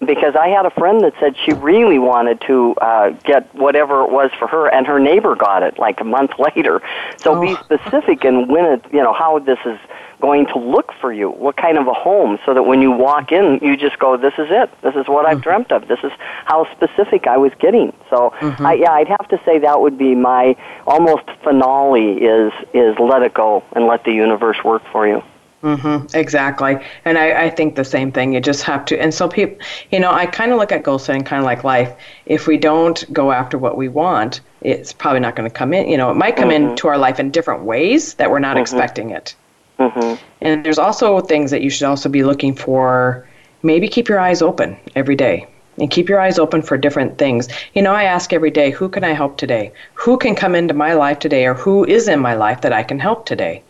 [0.00, 4.10] because I had a friend that said she really wanted to uh, get whatever it
[4.10, 6.82] was for her, and her neighbor got it like a month later.
[7.18, 7.40] So oh.
[7.40, 9.78] be specific and when it, you know, how this is
[10.20, 11.30] going to look for you?
[11.30, 12.38] What kind of a home?
[12.44, 14.70] So that when you walk in, you just go, "This is it.
[14.82, 15.42] This is what I've mm-hmm.
[15.42, 15.88] dreamt of.
[15.88, 16.12] This is
[16.44, 18.66] how specific I was getting." So, mm-hmm.
[18.66, 23.22] I, yeah, I'd have to say that would be my almost finale is is let
[23.22, 25.22] it go and let the universe work for you.
[25.64, 26.76] Mm-hmm, exactly.
[27.06, 28.34] And I, I think the same thing.
[28.34, 29.00] You just have to.
[29.00, 29.56] And so, people,
[29.90, 31.90] you know, I kind of look at goal setting kind of like life.
[32.26, 35.88] If we don't go after what we want, it's probably not going to come in.
[35.88, 36.70] You know, it might come mm-hmm.
[36.70, 38.62] into our life in different ways that we're not mm-hmm.
[38.62, 39.34] expecting it.
[39.78, 40.22] Mm-hmm.
[40.40, 43.26] And there's also things that you should also be looking for.
[43.62, 45.46] Maybe keep your eyes open every day
[45.78, 47.48] and keep your eyes open for different things.
[47.74, 49.72] You know, I ask every day, who can I help today?
[49.94, 52.82] Who can come into my life today or who is in my life that I
[52.82, 53.62] can help today?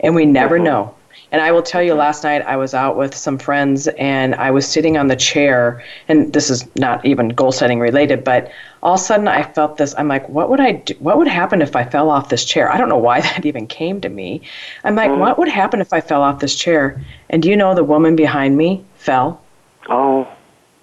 [0.00, 0.64] And we never mm-hmm.
[0.64, 0.94] know.
[1.32, 4.50] And I will tell you, last night I was out with some friends and I
[4.50, 8.94] was sitting on the chair, and this is not even goal setting related, but all
[8.94, 9.94] of a sudden I felt this.
[9.96, 10.94] I'm like, what would I do?
[10.98, 12.70] What would happen if I fell off this chair?
[12.70, 14.42] I don't know why that even came to me.
[14.84, 15.18] I'm like, mm.
[15.18, 17.02] what would happen if I fell off this chair?
[17.30, 19.40] And do you know the woman behind me fell?
[19.88, 20.28] Oh.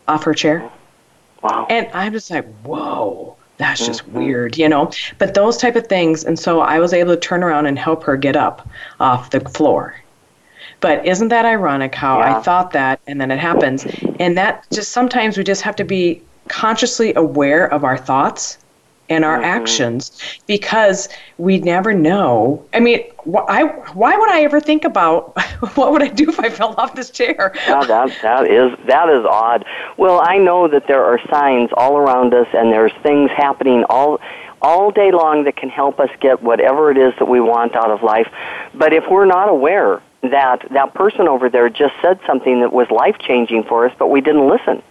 [0.08, 0.70] Off her chair?
[1.44, 1.68] Wow.
[1.70, 4.20] And I'm just like, whoa that's just mm-hmm.
[4.20, 4.90] weird, you know.
[5.20, 8.04] But those type of things, and so I was able to turn around and help
[8.06, 8.68] her get up
[9.02, 9.96] off the floor,
[10.82, 12.38] but isn't that ironic how yeah.
[12.38, 13.86] I thought that and then it happens?
[14.20, 18.58] And that just sometimes we just have to be consciously aware of our thoughts
[19.10, 19.46] and our mm-hmm.
[19.46, 20.12] actions
[20.48, 22.64] because we never know.
[22.74, 23.64] I mean, why,
[23.94, 25.38] why would I ever think about
[25.76, 27.52] what would I do if I fell off this chair?
[27.68, 29.66] yeah, that, that is that is odd.
[29.98, 34.20] Well, I know that there are signs all around us, and there's things happening all
[34.62, 37.92] all day long that can help us get whatever it is that we want out
[37.92, 38.28] of life.
[38.74, 42.90] But if we're not aware that that person over there just said something that was
[42.92, 44.84] life changing for us, but we didn't listen.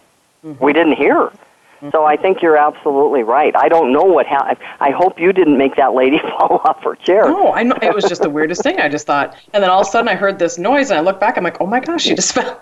[0.45, 0.65] Mm-hmm.
[0.65, 1.15] We didn't hear.
[1.15, 1.91] Mm-hmm.
[1.91, 3.55] So I think you're absolutely right.
[3.55, 4.59] I don't know what happened.
[4.81, 7.29] I hope you didn't make that lady fall off her chair.
[7.29, 8.81] No, I know it was just the weirdest thing.
[8.81, 11.03] I just thought, and then all of a sudden I heard this noise, and I
[11.03, 11.37] looked back.
[11.37, 12.61] I'm like, oh my gosh, she just fell.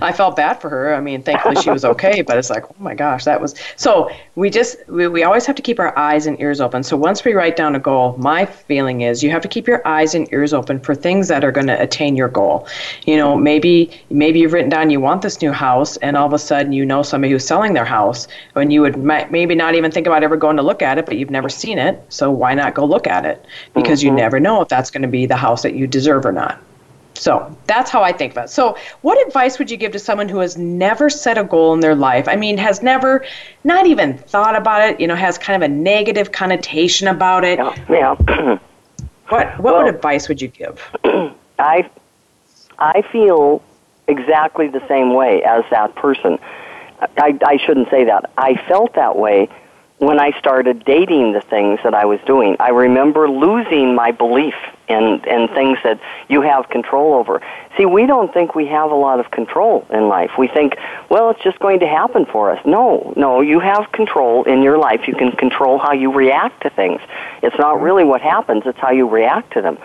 [0.00, 0.94] I felt bad for her.
[0.94, 4.10] I mean, thankfully she was okay, but it's like, oh my gosh, that was so.
[4.34, 6.82] We just we, we always have to keep our eyes and ears open.
[6.82, 9.86] So once we write down a goal, my feeling is you have to keep your
[9.86, 12.66] eyes and ears open for things that are going to attain your goal.
[13.04, 16.32] You know, maybe maybe you've written down you want this new house, and all of
[16.32, 19.90] a sudden you know somebody who's selling their house, and you would maybe not even
[19.90, 22.54] think about ever going to look at it, but you've never seen it, so why
[22.54, 23.44] not go look at it?
[23.74, 24.08] Because mm-hmm.
[24.08, 26.60] you never know if that's going to be the house that you deserve or not.
[27.18, 28.50] So that's how I think about it.
[28.50, 31.80] So, what advice would you give to someone who has never set a goal in
[31.80, 32.28] their life?
[32.28, 33.24] I mean, has never,
[33.64, 37.58] not even thought about it, you know, has kind of a negative connotation about it?
[37.58, 38.16] Yeah.
[38.28, 38.58] yeah.
[39.28, 40.80] what what well, advice would you give?
[41.58, 41.88] I
[42.78, 43.62] I feel
[44.08, 46.38] exactly the same way as that person.
[47.18, 48.30] I, I shouldn't say that.
[48.38, 49.48] I felt that way
[49.98, 52.56] when I started dating the things that I was doing.
[52.60, 54.54] I remember losing my belief
[54.88, 57.40] in, in things that you have control over.
[57.78, 60.32] See, we don't think we have a lot of control in life.
[60.38, 60.76] We think,
[61.08, 62.64] well, it's just going to happen for us.
[62.66, 65.08] No, no, you have control in your life.
[65.08, 67.00] You can control how you react to things.
[67.42, 69.78] It's not really what happens, it's how you react to them.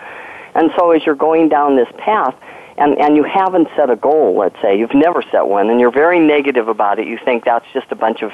[0.54, 2.34] And so as you're going down this path,
[2.76, 5.92] and, and you haven't set a goal, let's say, you've never set one, and you're
[5.92, 8.32] very negative about it, you think that's just a bunch of,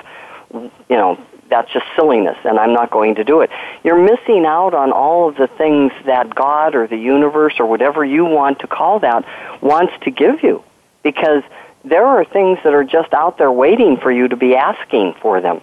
[0.52, 1.18] you know,
[1.50, 3.50] that's just silliness and I'm not going to do it.
[3.84, 8.04] You're missing out on all of the things that God or the universe or whatever
[8.04, 9.24] you want to call that
[9.62, 10.62] wants to give you
[11.02, 11.42] because
[11.84, 15.40] there are things that are just out there waiting for you to be asking for
[15.40, 15.60] them.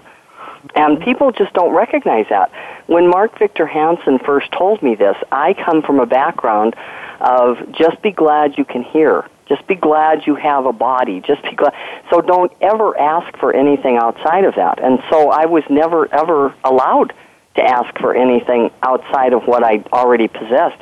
[0.74, 2.52] And people just don't recognize that.
[2.88, 6.76] When Mark Victor Hansen first told me this, I come from a background
[7.20, 9.28] of just be glad you can hear.
[9.48, 11.22] Just be glad you have a body.
[11.22, 11.74] Just be glad.
[12.10, 14.84] So don't ever ask for anything outside of that.
[14.84, 17.14] And so I was never ever allowed
[17.56, 20.82] to ask for anything outside of what I already possessed.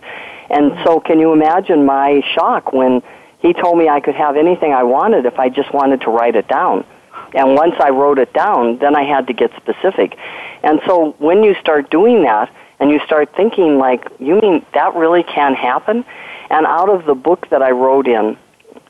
[0.50, 3.02] And so can you imagine my shock when
[3.40, 6.36] he told me I could have anything I wanted if I just wanted to write
[6.36, 6.86] it down.
[7.34, 10.18] And once I wrote it down, then I had to get specific.
[10.64, 14.96] And so when you start doing that and you start thinking like, you mean that
[14.96, 16.06] really can happen?
[16.50, 18.38] And out of the book that I wrote in,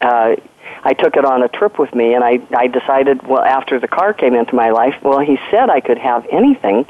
[0.01, 0.35] uh,
[0.83, 3.87] I took it on a trip with me, and I, I decided, well, after the
[3.87, 6.85] car came into my life, well, he said I could have anything.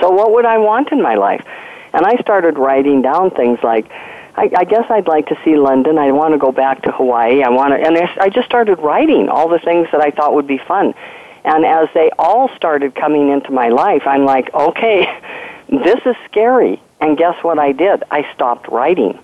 [0.00, 1.44] So what would I want in my life?
[1.92, 3.90] And I started writing down things like,
[4.36, 5.98] I, I guess I'd like to see London.
[5.98, 7.42] I want to go back to Hawaii.
[7.42, 10.46] I want to, and I just started writing all the things that I thought would
[10.46, 10.94] be fun.
[11.46, 15.06] And as they all started coming into my life, I'm like, okay,
[15.68, 16.82] this is scary.
[17.00, 18.02] And guess what I did?
[18.10, 19.18] I stopped writing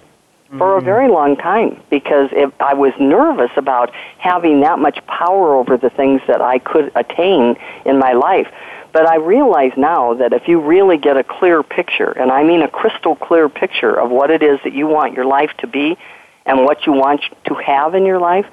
[0.56, 0.84] for a mm-hmm.
[0.84, 5.90] very long time because it, I was nervous about having that much power over the
[5.90, 8.46] things that I could attain in my life.
[8.92, 12.60] But I realize now that if you really get a clear picture, and I mean
[12.60, 15.96] a crystal clear picture of what it is that you want your life to be
[16.44, 18.46] and what you want to have in your life,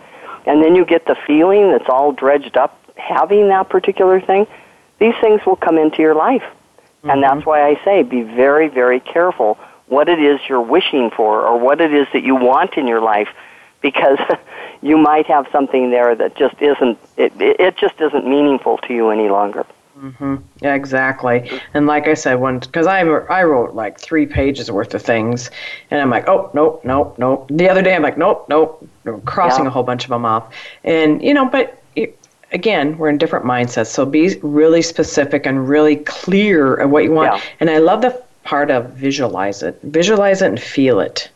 [0.45, 4.47] and then you get the feeling that's all dredged up having that particular thing,
[4.99, 6.43] these things will come into your life.
[6.43, 7.09] Mm-hmm.
[7.09, 9.57] And that's why I say be very, very careful
[9.87, 13.01] what it is you're wishing for or what it is that you want in your
[13.01, 13.29] life
[13.81, 14.19] because
[14.81, 19.09] you might have something there that just isn't it, it just isn't meaningful to you
[19.09, 19.65] any longer.
[19.99, 20.35] Mm-hmm.
[20.61, 21.51] Yeah, exactly.
[21.73, 25.51] And like I said, when because I I wrote like three pages worth of things,
[25.91, 27.47] and I'm like, oh nope, nope, nope.
[27.49, 28.87] The other day I'm like, nope, nope,
[29.25, 29.69] crossing yeah.
[29.69, 31.81] a whole bunch of them off, and you know, but
[32.51, 37.11] again, we're in different mindsets, so be really specific and really clear of what you
[37.11, 37.35] want.
[37.35, 37.49] Yeah.
[37.59, 39.79] And I love the part of visualize it.
[39.83, 41.29] Visualize it and feel it.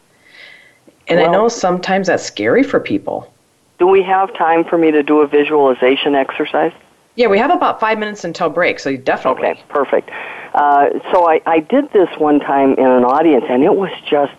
[1.08, 3.32] And well, I know sometimes that's scary for people.
[3.80, 6.72] Do we have time for me to do a visualization exercise?
[7.16, 9.50] Yeah, we have about five minutes until break, so definitely.
[9.50, 10.10] Okay, perfect.
[10.54, 14.34] Uh, so I, I did this one time in an audience, and it was just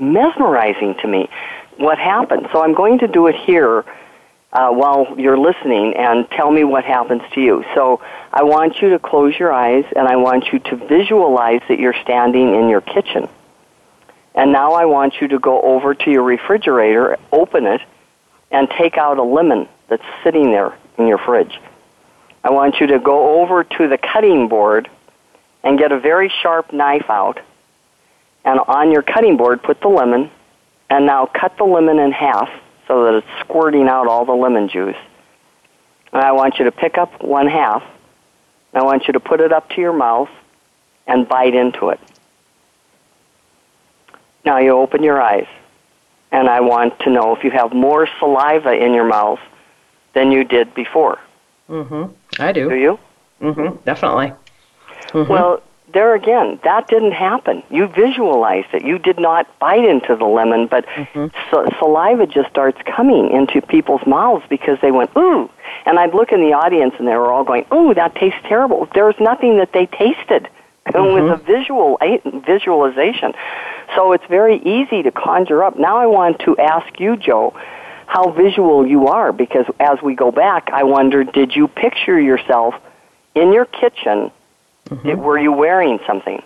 [0.00, 1.28] mesmerizing to me
[1.76, 2.48] what happened.
[2.52, 3.84] So I'm going to do it here
[4.56, 7.62] uh, while you're listening and tell me what happens to you.
[7.74, 8.00] So
[8.32, 11.96] I want you to close your eyes and I want you to visualize that you're
[12.02, 13.28] standing in your kitchen.
[14.34, 17.82] And now I want you to go over to your refrigerator, open it,
[18.50, 21.60] and take out a lemon that's sitting there in your fridge.
[22.42, 24.88] I want you to go over to the cutting board
[25.62, 27.40] and get a very sharp knife out.
[28.42, 30.30] And on your cutting board, put the lemon,
[30.88, 32.48] and now cut the lemon in half
[32.86, 34.96] so that it's squirting out all the lemon juice.
[36.12, 37.82] And I want you to pick up one half.
[38.72, 40.28] I want you to put it up to your mouth
[41.06, 42.00] and bite into it.
[44.44, 45.46] Now you open your eyes.
[46.32, 49.40] And I want to know if you have more saliva in your mouth
[50.14, 51.18] than you did before.
[51.68, 52.12] Mhm.
[52.38, 52.68] I do.
[52.68, 52.98] Do you?
[53.40, 53.84] Mm Mhm.
[53.84, 54.32] Definitely.
[55.12, 55.32] Mm-hmm.
[55.32, 55.62] Well,
[55.92, 57.62] there again, that didn't happen.
[57.70, 58.84] You visualized it.
[58.84, 61.26] You did not bite into the lemon, but mm-hmm.
[61.50, 65.48] so, saliva just starts coming into people's mouths because they went, ooh.
[65.84, 68.88] And I'd look in the audience and they were all going, ooh, that tastes terrible.
[68.94, 70.48] There was nothing that they tasted.
[70.48, 70.50] Mm-hmm.
[70.96, 71.98] It was a visual
[72.46, 73.32] visualization.
[73.96, 75.76] So it's very easy to conjure up.
[75.76, 77.54] Now I want to ask you, Joe,
[78.06, 82.74] how visual you are because as we go back, I wonder, did you picture yourself
[83.34, 84.30] in your kitchen?
[84.88, 85.20] Mm-hmm.
[85.20, 86.42] Were you wearing something?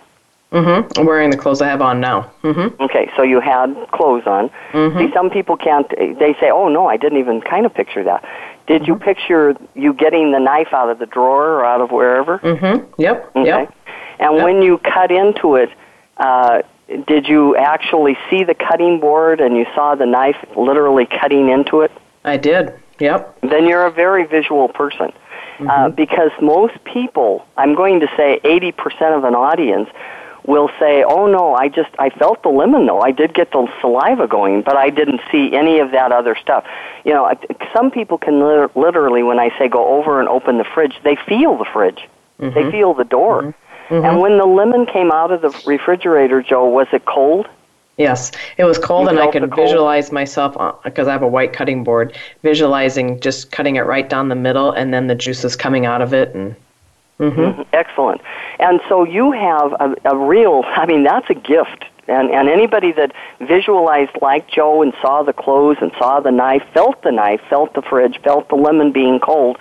[0.51, 0.99] Mm-hmm.
[0.99, 2.29] I'm wearing the clothes I have on now.
[2.43, 2.81] Mm-hmm.
[2.81, 4.49] Okay, so you had clothes on.
[4.73, 4.99] Mm-hmm.
[4.99, 5.89] See, some people can't.
[5.89, 8.25] They say, "Oh no, I didn't even kind of picture that."
[8.67, 9.03] Did you mm-hmm.
[9.03, 12.39] picture you getting the knife out of the drawer or out of wherever?
[12.39, 13.01] Mm-hmm.
[13.01, 13.31] Yep.
[13.35, 13.45] Okay.
[13.45, 13.75] Yep.
[14.19, 14.43] And yep.
[14.43, 15.69] when you cut into it,
[16.17, 16.63] uh,
[17.07, 21.81] did you actually see the cutting board and you saw the knife literally cutting into
[21.81, 21.91] it?
[22.25, 22.73] I did.
[22.99, 23.39] Yep.
[23.41, 25.11] Then you're a very visual person.
[25.59, 25.69] Uh, mm-hmm.
[25.69, 29.89] Uh, because most people, I'm going to say 80% of an audience,
[30.45, 33.01] will say, "Oh no, I just I felt the lemon though.
[33.01, 36.65] I did get the saliva going, but I didn't see any of that other stuff."
[37.05, 37.31] You know,
[37.73, 41.57] some people can literally, when I say go over and open the fridge, they feel
[41.57, 42.07] the fridge.
[42.39, 42.55] Mm-hmm.
[42.55, 43.41] They feel the door.
[43.43, 43.93] Mm-hmm.
[43.93, 44.05] Mm-hmm.
[44.05, 47.47] And when the lemon came out of the refrigerator, Joe, was it cold?
[47.97, 51.83] Yes, it was cold, and I could visualize myself because I have a white cutting
[51.83, 56.01] board, visualizing just cutting it right down the middle, and then the juices coming out
[56.01, 56.33] of it.
[56.33, 56.55] And
[57.19, 57.39] mm-hmm.
[57.39, 57.61] Mm-hmm.
[57.73, 58.21] excellent.
[58.59, 60.63] And so you have a, a real.
[60.65, 61.85] I mean, that's a gift.
[62.07, 66.63] And and anybody that visualized like Joe and saw the clothes and saw the knife,
[66.73, 69.57] felt the knife, felt the fridge, felt the lemon being cold,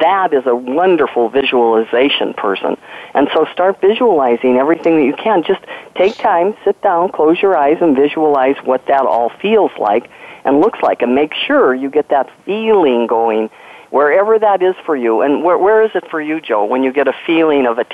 [0.00, 2.76] that is a wonderful visualization person.
[3.14, 5.44] And so start visualizing everything that you can.
[5.44, 5.60] Just
[5.94, 10.10] take time, sit down, close your eyes, and visualize what that all feels like
[10.44, 11.02] and looks like.
[11.02, 13.48] And make sure you get that feeling going
[13.90, 15.22] wherever that is for you.
[15.22, 17.86] And where, where is it for you, Joe, when you get a feeling of, a,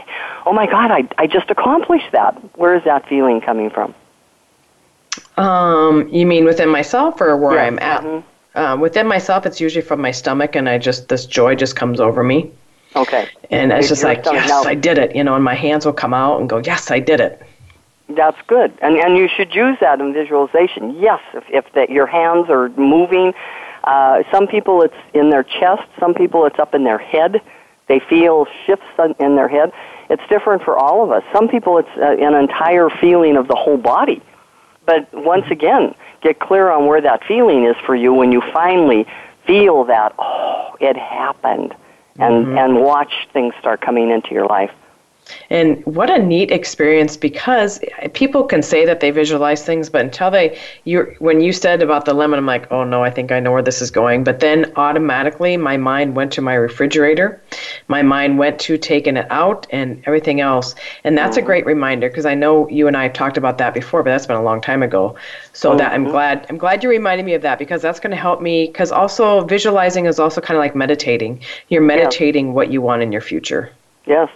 [0.47, 2.33] oh my God, I, I just accomplished that?
[2.57, 3.95] Where is that feeling coming from?
[5.37, 7.67] Um, you mean within myself or where yes.
[7.67, 8.03] I'm at?
[8.03, 8.29] Mm-hmm.
[8.55, 12.01] Um, within myself, it's usually from my stomach, and I just this joy just comes
[12.01, 12.51] over me.
[12.95, 13.29] Okay.
[13.51, 15.95] And it's just like, yes, now, I did it, you know, and my hands will
[15.95, 17.41] come out and go, yes, I did it.
[18.09, 21.01] That's good, and and you should use that in visualization.
[21.01, 23.33] Yes, if if that your hands are moving.
[23.85, 25.83] Uh, some people it's in their chest.
[25.99, 27.41] Some people it's up in their head.
[27.89, 29.73] They feel shifts in their head.
[30.11, 31.25] It's different for all of us.
[31.33, 34.21] Some people it's uh, an entire feeling of the whole body.
[34.85, 39.07] But once again, get clear on where that feeling is for you when you finally
[39.47, 41.75] feel that, oh, it happened,
[42.19, 42.59] and, mm-hmm.
[42.59, 44.71] and watch things start coming into your life.
[45.51, 47.81] And what a neat experience because
[48.13, 52.05] people can say that they visualize things, but until they, you, when you said about
[52.05, 54.25] the lemon, I'm like, oh no, I think I know where this is going.
[54.25, 57.41] But then automatically, my mind went to my refrigerator,
[57.89, 60.75] my mind went to taking it out and everything else.
[61.05, 63.75] And that's a great reminder because I know you and I have talked about that
[63.75, 65.17] before, but that's been a long time ago.
[65.53, 65.79] So mm-hmm.
[65.79, 68.41] that I'm glad, I'm glad you reminded me of that because that's going to help
[68.41, 68.67] me.
[68.67, 71.41] Because also visualizing is also kind of like meditating.
[71.69, 72.53] You're meditating yeah.
[72.53, 73.71] what you want in your future.
[74.05, 74.29] Yes,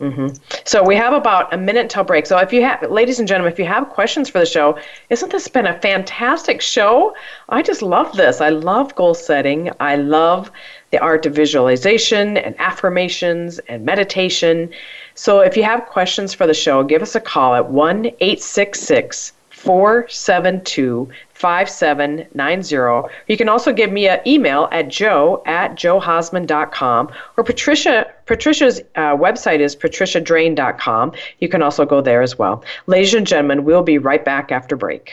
[0.00, 0.26] Mm-hmm.
[0.64, 2.26] So we have about a minute till break.
[2.26, 4.78] So if you have, ladies and gentlemen, if you have questions for the show,
[5.08, 7.14] isn't this been a fantastic show?
[7.48, 8.42] I just love this.
[8.42, 9.70] I love goal setting.
[9.80, 10.50] I love
[10.90, 14.70] the art of visualization and affirmations and meditation.
[15.14, 18.42] So if you have questions for the show, give us a call at one eight
[18.42, 19.32] six six
[19.66, 23.14] four seven two 5790.
[23.26, 29.16] You can also give me an email at joe at joehausman.com or Patricia Patricia's uh,
[29.16, 31.12] website is patriciadrain.com.
[31.40, 32.64] You can also go there as well.
[32.86, 35.12] Ladies and gentlemen, we'll be right back after break.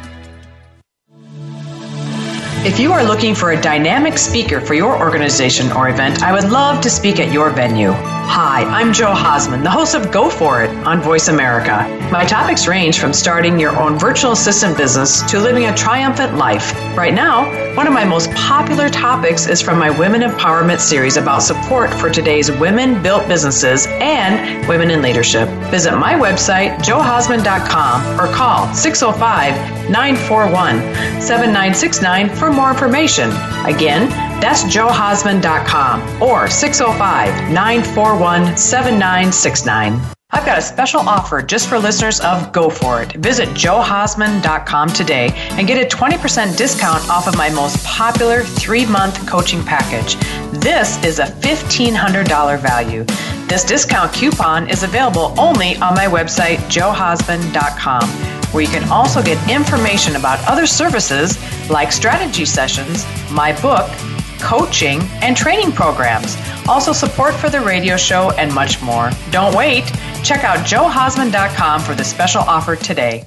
[2.63, 6.51] If you are looking for a dynamic speaker for your organization or event, I would
[6.51, 7.91] love to speak at your venue.
[8.33, 11.85] Hi, I'm Joe Hausman, the host of Go For It on Voice America.
[12.11, 16.71] My topics range from starting your own virtual assistant business to living a triumphant life.
[16.95, 17.45] Right now,
[17.75, 22.09] one of my most popular topics is from my Women Empowerment series about support for
[22.09, 25.49] today's women built businesses and women in leadership.
[25.71, 30.79] Visit my website, joehausman.com, or call 605 941
[31.21, 33.29] 7969 for more information.
[33.65, 34.09] Again,
[34.41, 40.20] that's joehausman.com or 605 941 7969.
[40.33, 43.11] I've got a special offer just for listeners of Go For It.
[43.17, 49.27] Visit joehausman.com today and get a 20% discount off of my most popular three month
[49.27, 50.15] coaching package.
[50.61, 53.03] This is a $1,500 value.
[53.47, 58.07] This discount coupon is available only on my website, joehausman.com,
[58.53, 61.37] where you can also get information about other services
[61.69, 63.89] like strategy sessions, my book,
[64.41, 66.35] coaching, and training programs,
[66.67, 69.11] also support for the radio show, and much more.
[69.29, 69.85] Don't wait.
[70.23, 73.25] Check out joehausman.com for the special offer today.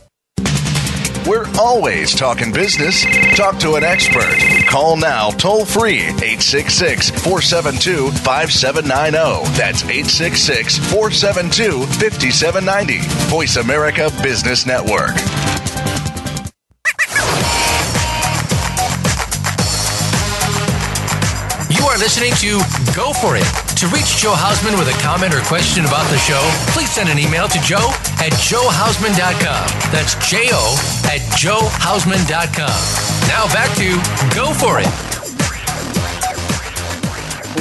[1.27, 3.03] We're always talking business.
[3.35, 4.37] Talk to an expert.
[4.69, 9.57] Call now toll free 866 472 5790.
[9.57, 12.99] That's 866 472 5790.
[13.31, 15.15] Voice America Business Network.
[22.05, 22.61] Listening to
[22.95, 23.49] Go For It.
[23.81, 26.39] To reach Joe Hausman with a comment or question about the show,
[26.77, 27.89] please send an email to joe
[28.21, 29.65] at joehausman.com.
[29.91, 30.77] That's J O
[31.07, 32.81] at joehausman.com.
[33.27, 33.97] Now back to
[34.37, 35.15] Go For It.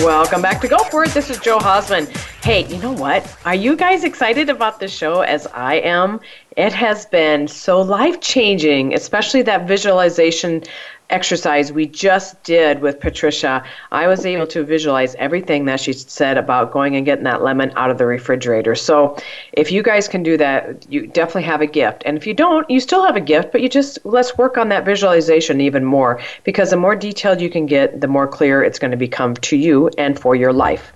[0.04, 1.12] Welcome back to Go For It.
[1.12, 2.14] This is Joe Hausman.
[2.44, 3.26] Hey, you know what?
[3.46, 6.20] Are you guys excited about the show as I am?
[6.58, 10.64] It has been so life changing, especially that visualization
[11.10, 16.38] exercise we just did with Patricia, I was able to visualize everything that she said
[16.38, 18.76] about going and getting that lemon out of the refrigerator.
[18.76, 19.18] So,
[19.54, 22.04] if you guys can do that, you definitely have a gift.
[22.06, 24.70] And if you don't, you still have a gift, but you just let's work on
[24.70, 28.80] that visualization even more because the more detailed you can get, the more clear it's
[28.80, 30.93] going to become to you and for your life.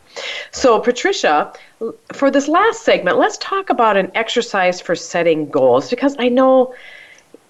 [0.51, 1.53] So, Patricia,
[2.13, 6.73] for this last segment, let's talk about an exercise for setting goals because I know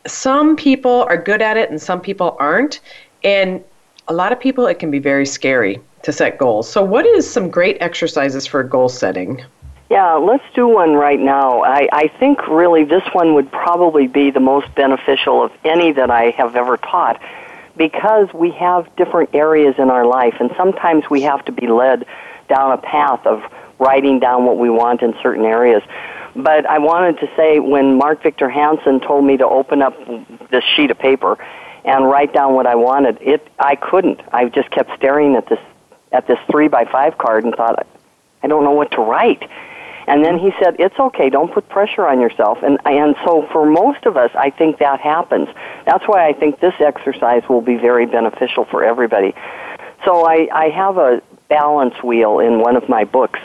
[0.07, 2.79] some people are good at it and some people aren't.
[3.23, 3.63] And
[4.07, 6.69] a lot of people, it can be very scary to set goals.
[6.69, 9.43] So, what is some great exercises for goal setting?
[9.89, 11.63] Yeah, let's do one right now.
[11.63, 16.11] I, I think really this one would probably be the most beneficial of any that
[16.11, 17.21] I have ever taught
[17.77, 22.05] because we have different areas in our life, and sometimes we have to be led
[22.49, 23.43] down a path of
[23.79, 25.83] writing down what we want in certain areas.
[26.37, 29.95] But I wanted to say when Mark Victor Hansen told me to open up
[30.51, 31.37] this sheet of paper
[31.83, 34.21] and write down what I wanted, it I couldn't.
[34.31, 35.59] I just kept staring at this
[36.11, 37.87] at this three by five card and thought,
[38.43, 39.49] I don't know what to write.
[40.05, 41.29] And then he said, "It's okay.
[41.29, 44.99] Don't put pressure on yourself." And and so for most of us, I think that
[44.99, 45.49] happens.
[45.85, 49.33] That's why I think this exercise will be very beneficial for everybody.
[50.05, 53.39] So I I have a balance wheel in one of my books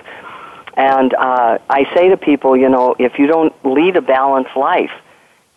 [0.76, 4.92] and uh, I say to people, you know, if you don't lead a balanced life,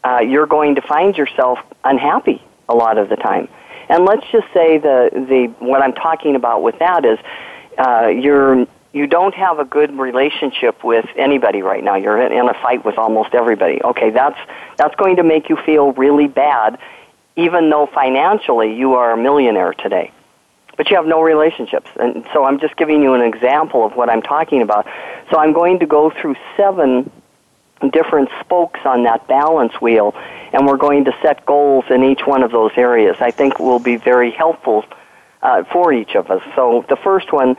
[0.04, 3.48] uh, you're going to find yourself unhappy a lot of the time.
[3.90, 7.20] And let's just say the the what I'm talking about with that is
[7.78, 11.96] uh, you're you don't have a good relationship with anybody right now.
[11.96, 13.82] You're in a fight with almost everybody.
[13.84, 14.40] Okay, that's
[14.78, 16.80] that's going to make you feel really bad,
[17.36, 20.12] even though financially you are a millionaire today
[20.78, 21.90] but you have no relationships.
[22.00, 24.88] And so I'm just giving you an example of what I'm talking about.
[25.32, 27.10] So I'm going to go through seven
[27.92, 30.16] different spokes on that balance wheel,
[30.54, 33.18] and we're going to set goals in each one of those areas.
[33.20, 34.86] I think will be very helpful
[35.42, 36.42] uh, for each of us.
[36.56, 37.56] So the first one,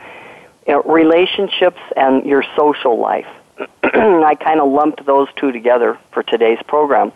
[0.67, 3.27] you know, relationships and your social life.
[3.83, 7.11] I kind of lumped those two together for today's program.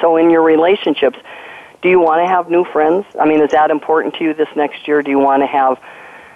[0.00, 1.18] So in your relationships,
[1.82, 3.06] do you want to have new friends?
[3.18, 5.02] I mean, is that important to you this next year?
[5.02, 5.80] Do you want to have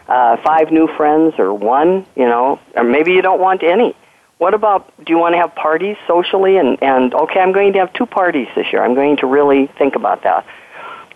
[0.09, 2.07] uh, five new friends or one?
[2.17, 3.95] You know, or maybe you don't want any.
[4.39, 4.93] What about?
[5.05, 6.57] Do you want to have parties socially?
[6.57, 8.83] And and okay, I'm going to have two parties this year.
[8.83, 10.47] I'm going to really think about that.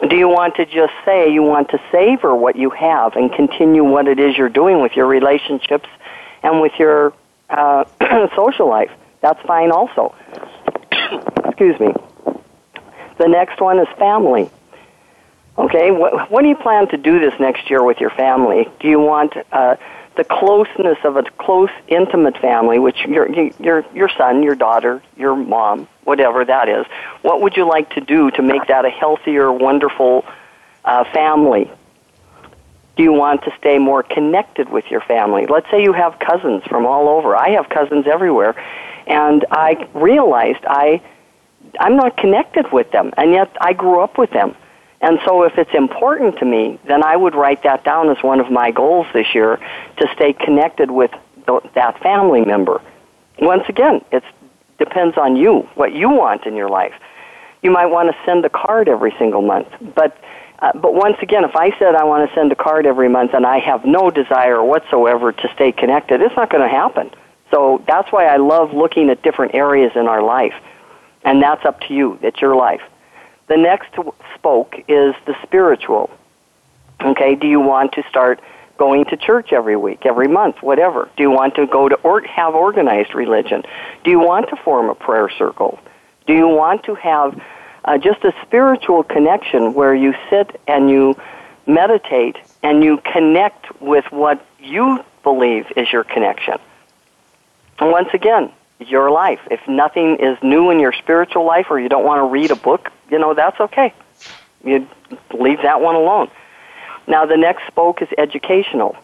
[0.09, 3.83] Do you want to just say you want to savor what you have and continue
[3.83, 5.89] what it is you're doing with your relationships
[6.45, 7.13] and with your
[7.51, 7.85] uh,
[8.37, 8.93] social life?
[9.21, 10.15] That's fine also.
[11.45, 11.93] Excuse me.
[13.19, 14.51] The next one is family.
[15.59, 18.69] Okay, what, what do you plan to do this next year with your family?
[18.79, 19.75] Do you want uh,
[20.17, 23.29] the closeness of a close, intimate family, which your
[23.61, 26.87] your your son, your daughter, your mom, whatever that is?
[27.23, 30.25] What would you like to do to make that a healthier, wonderful
[30.85, 31.71] uh, family?
[32.97, 35.47] Do you want to stay more connected with your family?
[35.47, 37.37] Let's say you have cousins from all over.
[37.37, 38.55] I have cousins everywhere,
[39.09, 41.01] and I realized I
[41.81, 44.55] I'm not connected with them, and yet I grew up with them.
[45.01, 48.41] And so if it's important to me, then I would write that down as one
[48.41, 49.59] of my goals this year
[49.99, 51.13] to stay connected with
[51.47, 52.81] th- that family member.
[53.39, 54.25] Once again, it
[54.79, 56.95] depends on you, what you want in your life.
[57.63, 60.17] You might want to send a card every single month, but
[60.61, 63.33] uh, but once again, if I said I want to send a card every month
[63.33, 67.13] and I have no desire whatsoever to stay connected, it's not going to happen.
[67.53, 70.55] So that's why I love looking at different areas in our life
[71.25, 72.19] and that's up to you.
[72.23, 72.83] It's your life.
[73.49, 73.95] The next
[74.35, 76.11] spoke is the spiritual.
[77.01, 78.41] Okay, do you want to start
[78.77, 81.09] going to church every week, every month, whatever?
[81.17, 83.63] Do you want to go to or have organized religion?
[84.05, 85.79] Do you want to form a prayer circle?
[86.27, 87.41] Do you want to have
[87.85, 91.17] uh, just a spiritual connection where you sit and you
[91.67, 96.59] meditate and you connect with what you believe is your connection?
[97.79, 99.41] And once again, your life.
[99.51, 102.57] If nothing is new in your spiritual life or you don't want to read a
[102.57, 103.93] book, you know, that's okay.
[104.65, 104.87] You
[105.33, 106.31] leave that one alone.
[107.07, 108.97] Now the next spoke is educational.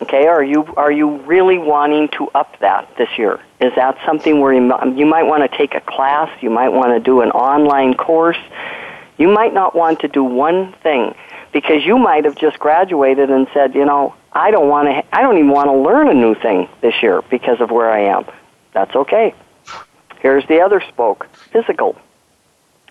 [0.00, 3.40] Okay, are you are you really wanting to up that this year?
[3.60, 4.62] Is that something where you,
[4.96, 8.38] you might want to take a class, you might want to do an online course,
[9.18, 11.14] you might not want to do one thing
[11.52, 15.22] because you might have just graduated and said, you know, I don't want to I
[15.22, 18.24] don't even want to learn a new thing this year because of where I am.
[18.72, 19.34] That's okay.
[20.20, 21.96] Here's the other spoke, physical.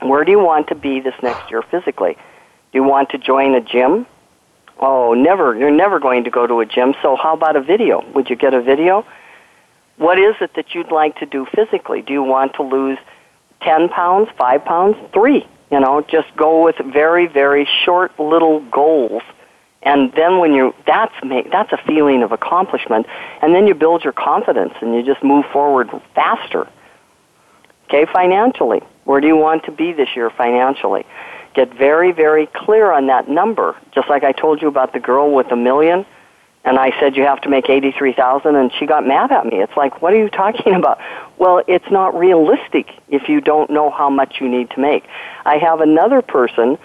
[0.01, 2.13] Where do you want to be this next year physically?
[2.13, 4.05] Do you want to join a gym?
[4.79, 5.55] Oh, never.
[5.55, 6.95] You're never going to go to a gym.
[7.01, 8.03] So how about a video?
[8.13, 9.05] Would you get a video?
[9.97, 12.01] What is it that you'd like to do physically?
[12.01, 12.97] Do you want to lose
[13.61, 15.47] 10 pounds, 5 pounds, 3?
[15.71, 19.21] You know, just go with very, very short little goals.
[19.84, 23.07] And then when you that's make, that's a feeling of accomplishment
[23.41, 26.67] and then you build your confidence and you just move forward faster.
[27.86, 28.82] Okay, financially.
[29.03, 31.05] Where do you want to be this year financially?
[31.53, 33.75] Get very, very clear on that number.
[33.93, 36.05] Just like I told you about the girl with a million,
[36.63, 39.61] and I said you have to make eighty-three thousand, and she got mad at me.
[39.61, 40.99] It's like, what are you talking about?
[41.38, 45.03] Well, it's not realistic if you don't know how much you need to make.
[45.43, 46.77] I have another person.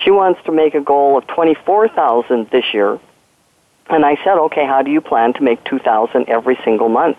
[0.00, 2.98] She wants to make a goal of twenty-four thousand this year,
[3.88, 7.18] and I said, okay, how do you plan to make two thousand every single month?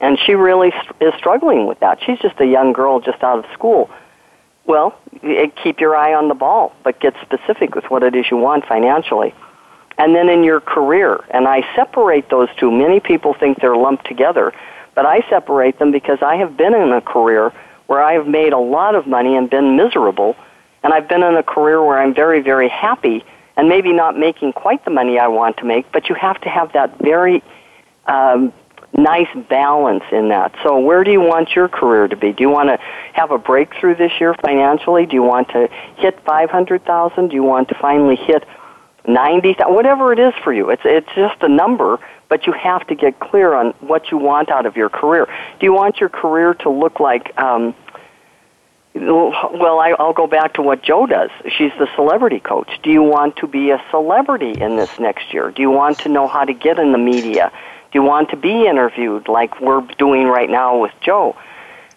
[0.00, 2.02] And she really is struggling with that.
[2.04, 3.88] She's just a young girl just out of school.
[4.64, 8.28] Well, eh, keep your eye on the ball, but get specific with what it is
[8.30, 9.32] you want financially.
[9.98, 12.70] And then in your career, and I separate those two.
[12.72, 14.52] Many people think they're lumped together,
[14.94, 17.52] but I separate them because I have been in a career
[17.86, 20.34] where I have made a lot of money and been miserable,
[20.82, 23.24] and I've been in a career where I'm very, very happy
[23.56, 26.48] and maybe not making quite the money I want to make, but you have to
[26.48, 27.42] have that very
[28.06, 28.52] um,
[28.96, 30.54] nice balance in that.
[30.62, 32.32] So where do you want your career to be?
[32.32, 32.78] Do you want to
[33.12, 35.06] have a breakthrough this year financially?
[35.06, 37.28] Do you want to hit 500,000?
[37.28, 38.44] Do you want to finally hit
[39.06, 39.74] 90,000?
[39.74, 40.70] Whatever it is for you.
[40.70, 44.50] It's it's just a number, but you have to get clear on what you want
[44.50, 45.26] out of your career.
[45.58, 47.74] Do you want your career to look like um
[48.94, 51.30] well, I, I'll go back to what Joe does.
[51.56, 52.70] She's the celebrity coach.
[52.82, 55.50] Do you want to be a celebrity in this next year?
[55.50, 57.50] Do you want to know how to get in the media?
[57.90, 61.36] Do you want to be interviewed like we're doing right now with Joe?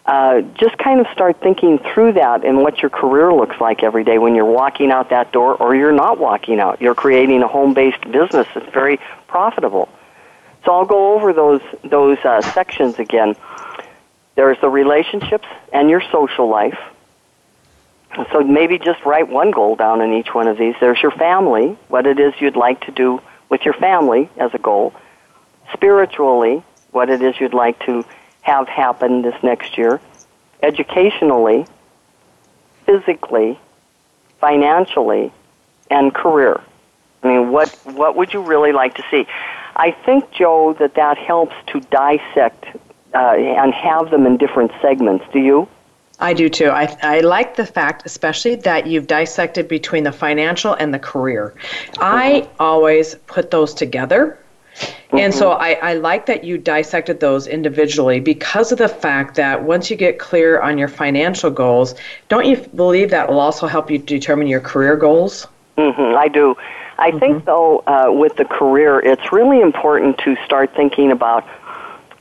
[0.06, 4.04] Uh, just kind of start thinking through that and what your career looks like every
[4.04, 6.80] day when you're walking out that door or you're not walking out.
[6.80, 9.88] You're creating a home-based business that's very profitable.
[10.64, 13.36] So I'll go over those those uh, sections again.
[14.36, 16.78] There's the relationships and your social life.
[18.32, 20.74] So maybe just write one goal down in each one of these.
[20.80, 24.58] There's your family, what it is you'd like to do with your family as a
[24.58, 24.94] goal
[25.72, 26.62] spiritually,
[26.92, 28.04] what it is you'd like to
[28.42, 30.00] have happen this next year,
[30.62, 31.66] educationally,
[32.84, 33.58] physically,
[34.40, 35.32] financially,
[35.90, 36.60] and career.
[37.22, 39.26] I mean, what what would you really like to see?
[39.74, 42.66] I think, Joe, that that helps to dissect
[43.16, 45.24] uh, and have them in different segments.
[45.32, 45.68] Do you?
[46.18, 46.70] I do too.
[46.70, 51.54] I, I like the fact, especially that you've dissected between the financial and the career.
[51.98, 54.38] I always put those together
[55.12, 55.62] and so mm-hmm.
[55.62, 59.96] I, I like that you dissected those individually because of the fact that once you
[59.96, 61.94] get clear on your financial goals,
[62.28, 65.46] don't you believe that will also help you determine your career goals?
[65.78, 66.56] Mm-hmm, I do.
[66.98, 67.18] I mm-hmm.
[67.18, 71.46] think, though, uh, with the career, it's really important to start thinking about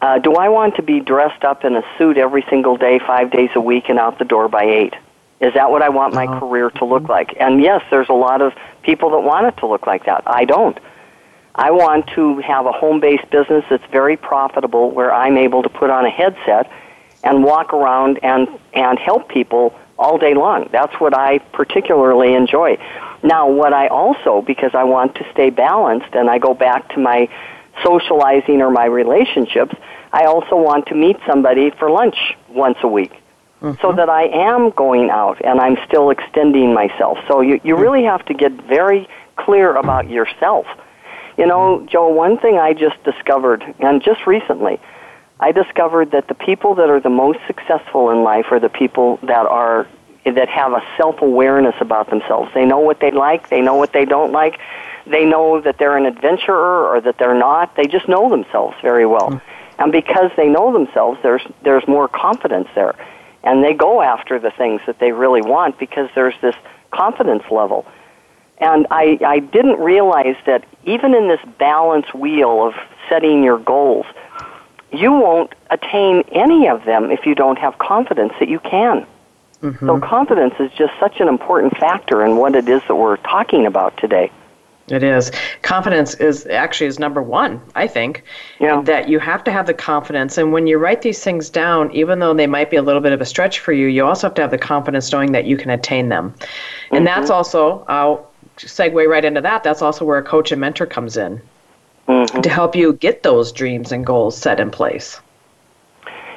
[0.06, 3.32] uh, do I want to be dressed up in a suit every single day, five
[3.32, 4.94] days a week, and out the door by eight?
[5.42, 6.42] Is that what I want my uh-huh.
[6.42, 7.36] career to look like?
[7.40, 8.54] And yes, there's a lot of
[8.84, 10.22] people that want it to look like that.
[10.28, 10.78] I don't.
[11.56, 15.70] I want to have a home based business that's very profitable where I'm able to
[15.70, 16.72] put on a headset
[17.24, 20.70] and walk around and, and help people all day long.
[20.72, 22.78] That's what I particularly enjoy.
[23.24, 27.00] Now, what I also, because I want to stay balanced and I go back to
[27.00, 27.28] my
[27.84, 29.76] socializing or my relationships,
[30.20, 33.14] I also want to meet somebody for lunch once a week.
[33.62, 33.82] Mm-hmm.
[33.82, 33.98] So uh-huh.
[34.00, 37.18] that I am going out and I'm still extending myself.
[37.28, 37.82] So you, you hmm.
[37.82, 39.08] really have to get very
[39.38, 40.68] clear about yourself
[41.38, 41.88] you know, hmm.
[41.88, 44.80] Joe, one thing I just discovered, and just recently,
[45.40, 49.18] I discovered that the people that are the most successful in life are the people
[49.24, 49.88] that are
[50.26, 52.52] that have a self-awareness about themselves.
[52.56, 54.60] They know what they like, they know what they don't like.
[55.06, 57.76] they know that they're an adventurer or that they're not.
[57.76, 59.34] They just know themselves very well.
[59.34, 59.38] Hmm.
[59.80, 62.96] And because they know themselves, there's, there's more confidence there.
[63.44, 66.56] And they go after the things that they really want because there's this
[66.92, 67.86] confidence level.
[68.58, 72.76] And I, I didn't realize that even in this balance wheel of
[73.10, 74.06] setting your goals,
[74.92, 79.06] you won't attain any of them if you don't have confidence that you can.
[79.62, 79.86] Mm-hmm.
[79.86, 83.66] So confidence is just such an important factor in what it is that we're talking
[83.66, 84.32] about today.
[84.88, 85.32] It is.
[85.64, 88.24] Confidence is actually is number one, I think.
[88.60, 88.82] Yeah.
[88.82, 90.38] That you have to have the confidence.
[90.38, 93.12] And when you write these things down, even though they might be a little bit
[93.12, 95.58] of a stretch for you, you also have to have the confidence knowing that you
[95.58, 96.36] can attain them.
[96.92, 97.06] And mm-hmm.
[97.06, 101.18] that's also, I'll segue right into that, that's also where a coach and mentor comes
[101.18, 101.42] in
[102.08, 102.42] mm-hmm.
[102.42, 105.20] to help you get those dreams and goals set in place.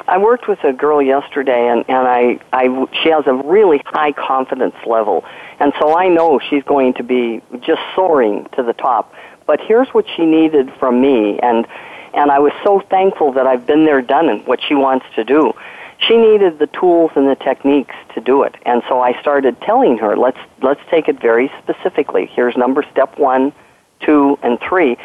[0.09, 4.12] I worked with a girl yesterday, and, and I, I, she has a really high
[4.12, 5.22] confidence level.
[5.61, 9.12] And so I know she's going to be just soaring to the top.
[9.46, 11.66] But here's what she needed from me, and,
[12.12, 15.24] and I was so thankful that I've been there, done it, what she wants to
[15.24, 15.52] do.
[16.06, 18.54] She needed the tools and the techniques to do it.
[18.64, 22.26] And so I started telling her, let's, let's take it very specifically.
[22.26, 23.52] Here's number step one,
[24.00, 24.96] two, and three.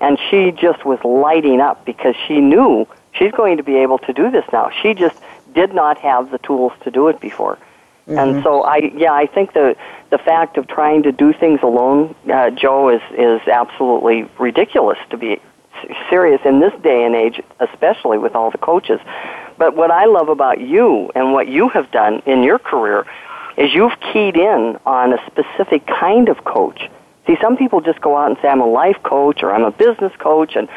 [0.00, 4.12] And she just was lighting up because she knew she's going to be able to
[4.12, 4.70] do this now.
[4.82, 5.20] She just
[5.54, 7.58] did not have the tools to do it before.
[8.10, 8.18] Mm-hmm.
[8.18, 9.76] And so I, yeah, I think the
[10.10, 15.16] the fact of trying to do things alone, uh, Joe, is is absolutely ridiculous to
[15.16, 15.40] be
[16.10, 18.98] serious in this day and age, especially with all the coaches.
[19.58, 23.06] But what I love about you and what you have done in your career
[23.56, 26.90] is you've keyed in on a specific kind of coach.
[27.28, 29.70] See, some people just go out and say, I'm a life coach or I'm a
[29.70, 30.68] business coach, and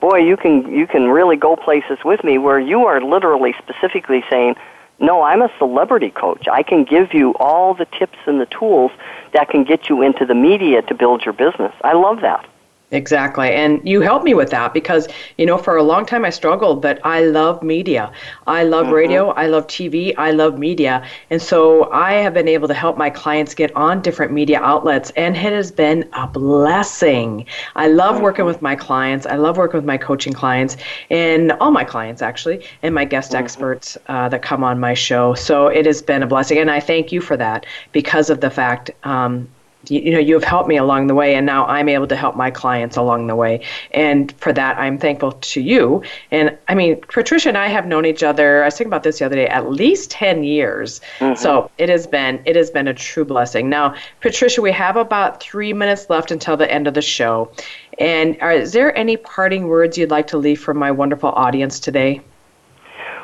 [0.00, 4.24] boy, you can you can really go places with me where you are literally specifically
[4.28, 4.56] saying,
[5.00, 6.46] "No, I'm a celebrity coach.
[6.46, 8.92] I can give you all the tips and the tools
[9.32, 12.44] that can get you into the media to build your business." I love that.
[12.92, 13.50] Exactly.
[13.50, 15.06] And you helped me with that because,
[15.38, 18.10] you know, for a long time I struggled, but I love media.
[18.48, 18.94] I love mm-hmm.
[18.94, 19.30] radio.
[19.30, 20.12] I love TV.
[20.18, 21.06] I love media.
[21.30, 25.10] And so I have been able to help my clients get on different media outlets,
[25.16, 27.46] and it has been a blessing.
[27.76, 28.24] I love mm-hmm.
[28.24, 29.24] working with my clients.
[29.24, 30.76] I love working with my coaching clients
[31.10, 33.44] and all my clients, actually, and my guest mm-hmm.
[33.44, 35.34] experts uh, that come on my show.
[35.34, 36.58] So it has been a blessing.
[36.58, 39.48] And I thank you for that because of the fact um,
[39.90, 42.16] you, you know you have helped me along the way and now i'm able to
[42.16, 43.60] help my clients along the way.
[43.90, 46.02] And for that i'm thankful to you.
[46.30, 49.18] And i mean patricia and i have known each other i was thinking about this
[49.18, 51.00] the other day at least 10 years.
[51.18, 51.34] Mm-hmm.
[51.34, 53.68] so it has been it has been a true blessing.
[53.68, 57.50] Now patricia we have about three minutes left until the end of the show.
[57.98, 61.78] And are, is there any parting words you'd like to leave for my wonderful audience
[61.80, 62.22] today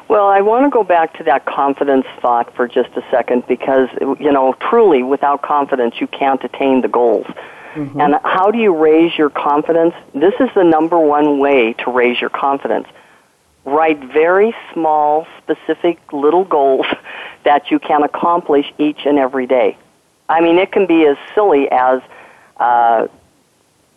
[0.09, 3.89] well, I want to go back to that confidence thought for just a second because,
[4.01, 7.27] you know, truly without confidence, you can't attain the goals.
[7.75, 8.01] Mm-hmm.
[8.01, 9.95] And how do you raise your confidence?
[10.15, 12.87] This is the number one way to raise your confidence.
[13.65, 16.87] Write very small, specific little goals
[17.45, 19.77] that you can accomplish each and every day.
[20.29, 22.01] I mean, it can be as silly as,
[22.59, 23.09] uh,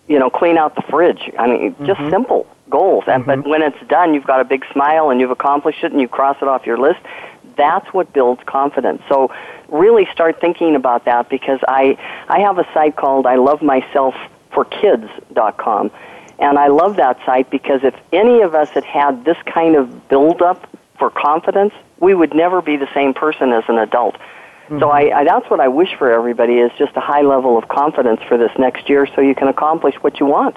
[0.07, 1.31] you know, clean out the fridge.
[1.37, 2.09] I mean, just mm-hmm.
[2.09, 3.05] simple goals.
[3.07, 3.41] And mm-hmm.
[3.41, 6.07] but when it's done, you've got a big smile and you've accomplished it and you
[6.07, 6.99] cross it off your list.
[7.55, 9.01] That's what builds confidence.
[9.09, 9.31] So
[9.67, 11.97] really start thinking about that because I
[12.27, 14.15] I have a site called I love myself
[14.51, 15.91] for kids.com.
[16.39, 20.07] And I love that site because if any of us had had this kind of
[20.07, 24.15] build up for confidence, we would never be the same person as an adult.
[24.15, 24.79] Mm-hmm.
[24.79, 27.67] So I, I, that's what I wish for everybody is just a high level of
[27.67, 30.55] confidence for this next year so you can accomplish what you want.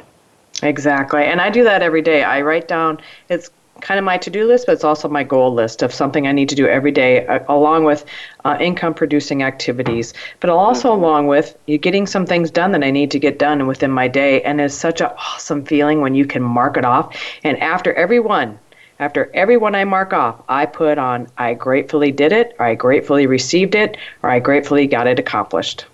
[0.63, 1.25] Exactly.
[1.25, 2.23] And I do that every day.
[2.23, 3.51] I write down, it's
[3.81, 6.49] kind of my to-do list, but it's also my goal list of something I need
[6.51, 8.05] to do every day, uh, along with
[8.45, 11.03] uh, income-producing activities, but also mm-hmm.
[11.03, 14.07] along with you getting some things done that I need to get done within my
[14.07, 14.41] day.
[14.43, 17.17] And it's such an awesome feeling when you can mark it off.
[17.43, 18.59] And after every one,
[19.01, 22.77] after every one I mark off, I put on I gratefully did it, or I
[22.77, 25.87] gratefully received it, or I gratefully got it accomplished.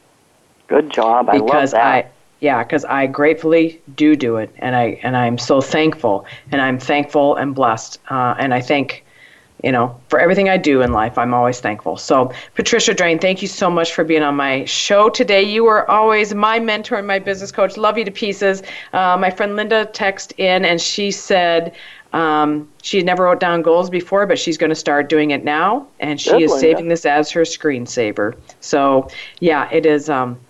[0.67, 1.31] Good job.
[1.31, 2.05] I because love that.
[2.05, 2.09] I,
[2.41, 6.79] yeah because i gratefully do do it and i and i'm so thankful and i'm
[6.79, 9.05] thankful and blessed uh, and i thank
[9.65, 13.43] you know for everything i do in life i'm always thankful so patricia drain thank
[13.43, 17.07] you so much for being on my show today you are always my mentor and
[17.07, 18.63] my business coach love you to pieces
[18.93, 21.75] uh, my friend linda texted in and she said
[22.13, 25.87] um, she never wrote down goals before, but she's going to start doing it now,
[26.01, 28.35] and she is saving this as her screensaver.
[28.61, 29.09] So,
[29.41, 30.09] yeah, it is.
[30.09, 30.41] Um,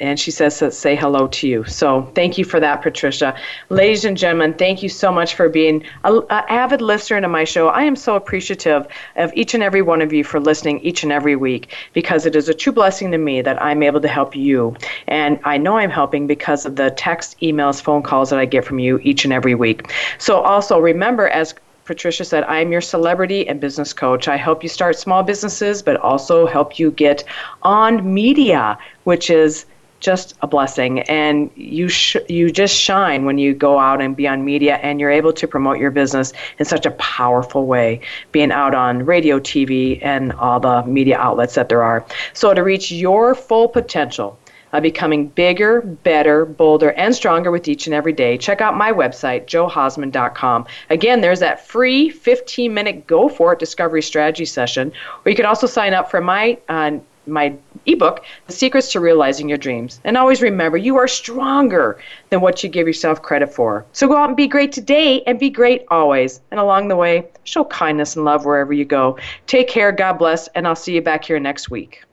[0.00, 1.64] and she says to say hello to you.
[1.64, 3.36] So thank you for that, Patricia.
[3.68, 7.68] Ladies and gentlemen, thank you so much for being an avid listener to my show.
[7.68, 8.86] I am so appreciative
[9.16, 12.34] of each and every one of you for listening each and every week because it
[12.34, 14.74] is a true blessing to me that I'm able to help you.
[15.06, 18.64] And I know I'm helping because of the text, emails, phone calls that I get
[18.64, 19.92] from you each and every week.
[20.18, 24.28] So also remember, as Patricia said, I'm your celebrity and business coach.
[24.28, 27.24] I help you start small businesses, but also help you get
[27.62, 29.66] on media, which is
[30.02, 31.00] just a blessing.
[31.00, 35.00] And you sh- you just shine when you go out and be on media, and
[35.00, 38.00] you're able to promote your business in such a powerful way,
[38.32, 42.04] being out on radio, TV, and all the media outlets that there are.
[42.34, 44.38] So to reach your full potential
[44.72, 48.92] uh, becoming bigger, better, bolder, and stronger with each and every day, check out my
[48.92, 50.66] website, joehausman.com.
[50.90, 54.92] Again, there's that free 15 minute Go For It Discovery Strategy session,
[55.24, 56.92] or you can also sign up for my uh,
[57.26, 57.54] my
[57.86, 60.00] ebook, The Secrets to Realizing Your Dreams.
[60.04, 62.00] And always remember, you are stronger
[62.30, 63.84] than what you give yourself credit for.
[63.92, 66.40] So go out and be great today and be great always.
[66.50, 69.18] And along the way, show kindness and love wherever you go.
[69.46, 72.04] Take care, God bless, and I'll see you back here next week.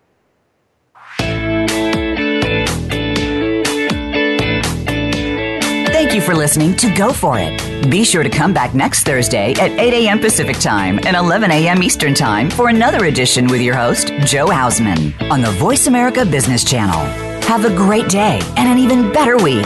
[5.92, 7.69] Thank you for listening to Go For It.
[7.88, 10.20] Be sure to come back next Thursday at 8 a.m.
[10.20, 11.82] Pacific Time and 11 a.m.
[11.82, 16.64] Eastern Time for another edition with your host, Joe Hausman, on the Voice America Business
[16.64, 17.00] Channel.
[17.48, 19.66] Have a great day and an even better week.